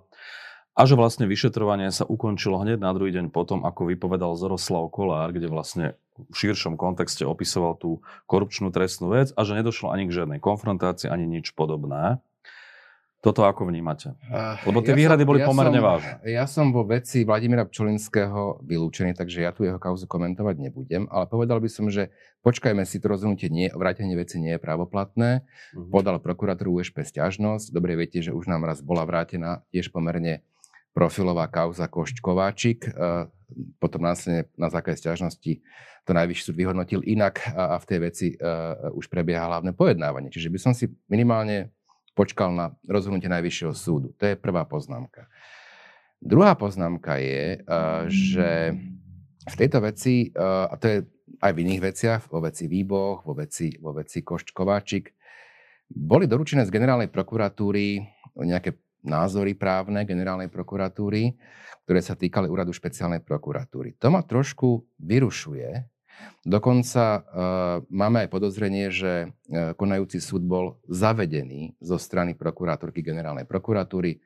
a 0.71 0.81
že 0.87 0.95
vlastne 0.95 1.27
vyšetrovanie 1.27 1.91
sa 1.91 2.07
ukončilo 2.07 2.63
hneď 2.63 2.79
na 2.79 2.95
druhý 2.95 3.11
deň 3.11 3.35
potom, 3.35 3.67
ako 3.67 3.91
vypovedal 3.91 4.39
Zoroslav 4.39 4.87
Kolár, 4.87 5.35
kde 5.35 5.51
vlastne 5.51 5.99
v 6.15 6.31
širšom 6.31 6.79
kontexte 6.79 7.27
opisoval 7.27 7.75
tú 7.75 7.99
korupčnú 8.31 8.71
trestnú 8.71 9.11
vec 9.11 9.35
a 9.35 9.43
že 9.43 9.59
nedošlo 9.59 9.91
ani 9.91 10.07
k 10.07 10.23
žiadnej 10.23 10.39
konfrontácii, 10.39 11.11
ani 11.11 11.27
nič 11.27 11.51
podobné. 11.51 12.23
Toto 13.21 13.45
ako 13.45 13.69
vnímate? 13.69 14.17
Lebo 14.65 14.81
tie 14.81 14.97
ja 14.97 14.99
výhrady 14.99 15.21
som, 15.21 15.29
boli 15.29 15.39
ja 15.45 15.47
pomerne 15.47 15.77
som, 15.77 15.85
vážne. 15.85 16.13
Ja 16.25 16.45
som 16.49 16.73
vo 16.73 16.81
veci 16.81 17.21
Vladimíra 17.21 17.69
Pčolinského 17.69 18.65
vylúčený, 18.65 19.13
takže 19.13 19.45
ja 19.45 19.53
tu 19.53 19.61
jeho 19.61 19.77
kauzu 19.77 20.09
komentovať 20.09 20.57
nebudem, 20.57 21.05
ale 21.05 21.29
povedal 21.29 21.61
by 21.61 21.69
som, 21.69 21.85
že 21.93 22.09
počkajme 22.41 22.81
si, 22.81 22.97
to 22.97 23.13
rozhodnutie 23.13 23.53
nie, 23.53 23.69
vrátenie 23.69 24.17
veci 24.17 24.41
nie 24.41 24.57
je 24.57 24.61
právoplatné. 24.65 25.45
Uh-huh. 25.45 25.93
Podal 25.93 26.17
prokuratúru 26.17 26.81
USP 26.81 27.05
stiažnosť. 27.05 27.69
Dobre 27.69 27.93
viete, 27.93 28.25
že 28.25 28.33
už 28.33 28.49
nám 28.49 28.65
raz 28.65 28.81
bola 28.81 29.05
vrátená 29.05 29.61
tiež 29.69 29.93
pomerne 29.93 30.41
profilová 30.97 31.45
kauza 31.45 31.85
Košť 31.85 32.25
Kováčik. 32.25 32.89
Potom 33.77 34.01
následne 34.01 34.49
na 34.57 34.73
základe 34.73 34.97
stiažnosti 34.97 35.61
to 36.01 36.11
najvyšší 36.17 36.43
súd 36.49 36.57
vyhodnotil 36.57 37.05
inak 37.05 37.45
a 37.53 37.77
v 37.77 37.85
tej 37.85 37.99
veci 38.01 38.27
už 38.97 39.05
prebieha 39.05 39.45
hlavné 39.45 39.77
pojednávanie. 39.77 40.33
Čiže 40.33 40.49
by 40.49 40.57
som 40.59 40.73
si 40.73 40.89
minimálne 41.05 41.69
počkal 42.13 42.51
na 42.51 42.65
rozhodnutie 42.85 43.31
Najvyššieho 43.31 43.73
súdu. 43.75 44.13
To 44.19 44.23
je 44.27 44.35
prvá 44.35 44.67
poznámka. 44.67 45.31
Druhá 46.21 46.53
poznámka 46.53 47.17
je, 47.17 47.59
eh, 47.59 48.01
že 48.07 48.49
v 49.41 49.55
tejto 49.57 49.81
veci, 49.81 50.29
eh, 50.29 50.65
a 50.69 50.73
to 50.77 50.85
je 50.85 50.97
aj 51.41 51.51
v 51.55 51.61
iných 51.65 51.81
veciach, 51.81 52.21
vo 52.29 52.45
veci 52.45 52.69
Výboch, 52.69 53.25
vo 53.25 53.33
veci, 53.33 53.73
vo 53.81 53.95
veci 53.95 54.21
Koščkováčik, 54.21 55.09
boli 55.91 56.29
doručené 56.29 56.63
z 56.63 56.71
generálnej 56.71 57.09
prokuratúry 57.11 57.99
nejaké 58.37 58.79
názory 59.01 59.57
právne 59.57 60.05
generálnej 60.05 60.47
prokuratúry, 60.47 61.35
ktoré 61.83 61.99
sa 61.99 62.13
týkali 62.13 62.47
úradu 62.47 62.71
špeciálnej 62.71 63.25
prokuratúry. 63.25 63.97
To 63.97 64.13
ma 64.13 64.21
trošku 64.21 64.85
vyrušuje, 65.01 65.90
Dokonca 66.41 67.21
uh, 67.21 67.23
máme 67.93 68.25
aj 68.25 68.29
podozrenie, 68.33 68.89
že 68.89 69.29
uh, 69.29 69.77
konajúci 69.77 70.17
súd 70.17 70.41
bol 70.41 70.81
zavedený 70.89 71.77
zo 71.77 72.01
strany 72.01 72.33
prokurátorky 72.33 73.05
generálnej 73.05 73.45
prokuratúry. 73.45 74.17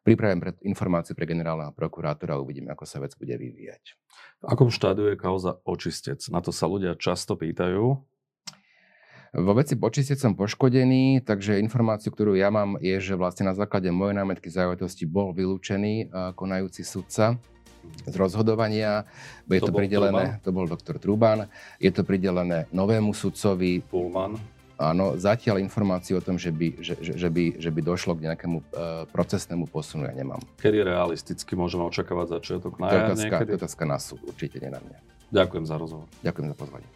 Pripravím 0.00 0.40
pred 0.40 0.56
informáciu 0.64 1.12
pre 1.12 1.28
generálneho 1.28 1.76
prokurátora 1.76 2.38
a 2.38 2.40
uvidíme, 2.40 2.72
ako 2.72 2.88
sa 2.88 3.04
vec 3.04 3.12
bude 3.20 3.36
vyvíjať. 3.36 4.00
V 4.40 4.44
akom 4.48 4.72
štádiu 4.72 5.12
je 5.12 5.20
kauza 5.20 5.60
očistec? 5.68 6.24
Na 6.32 6.40
to 6.40 6.56
sa 6.56 6.64
ľudia 6.64 6.96
často 6.96 7.36
pýtajú. 7.36 7.84
Vo 9.28 9.52
veci 9.52 9.76
očistec 9.76 10.16
som 10.16 10.32
poškodený, 10.32 11.20
takže 11.20 11.60
informáciu, 11.60 12.08
ktorú 12.08 12.32
ja 12.32 12.48
mám, 12.48 12.80
je, 12.80 12.96
že 12.96 13.12
vlastne 13.12 13.44
na 13.44 13.52
základe 13.52 13.92
mojej 13.92 14.16
námetky 14.16 14.48
zájavitosti 14.48 15.04
bol 15.04 15.36
vylúčený 15.36 16.08
uh, 16.08 16.32
konajúci 16.32 16.80
sudca 16.80 17.36
z 18.06 18.14
rozhodovania. 18.16 19.04
Je 19.48 19.60
to, 19.60 19.68
to 19.68 19.76
pridelené, 19.76 20.38
Truban. 20.38 20.44
to 20.44 20.50
bol 20.52 20.66
doktor 20.68 20.94
Truban, 21.00 21.38
je 21.80 21.90
to 21.92 22.02
pridelené 22.04 22.68
novému 22.72 23.12
sudcovi. 23.12 23.80
Pullman. 23.84 24.36
Áno, 24.78 25.18
zatiaľ 25.18 25.58
informáciu 25.58 26.18
o 26.18 26.22
tom, 26.22 26.38
že 26.38 26.54
by, 26.54 26.78
že, 26.78 26.94
že, 27.02 27.12
že 27.18 27.28
by, 27.28 27.58
že 27.58 27.70
by 27.74 27.80
došlo 27.82 28.14
k 28.14 28.30
nejakému 28.30 28.58
uh, 28.62 29.10
procesnému 29.10 29.66
posunu, 29.66 30.06
ja 30.06 30.14
nemám. 30.14 30.38
Kedy 30.62 30.86
realisticky 30.86 31.58
môžeme 31.58 31.82
očakávať 31.90 32.38
začiatok 32.38 32.78
na? 32.78 32.86
To 32.86 32.94
je 32.94 33.02
otázka, 33.10 33.34
niekedy? 33.42 33.50
otázka 33.58 33.82
na 33.82 33.98
súd, 33.98 34.22
určite 34.22 34.62
nie 34.62 34.70
na 34.70 34.78
mňa. 34.78 34.98
Ďakujem 35.34 35.64
za 35.66 35.76
rozhovor. 35.82 36.06
Ďakujem 36.22 36.46
za 36.46 36.56
pozvanie. 36.56 36.88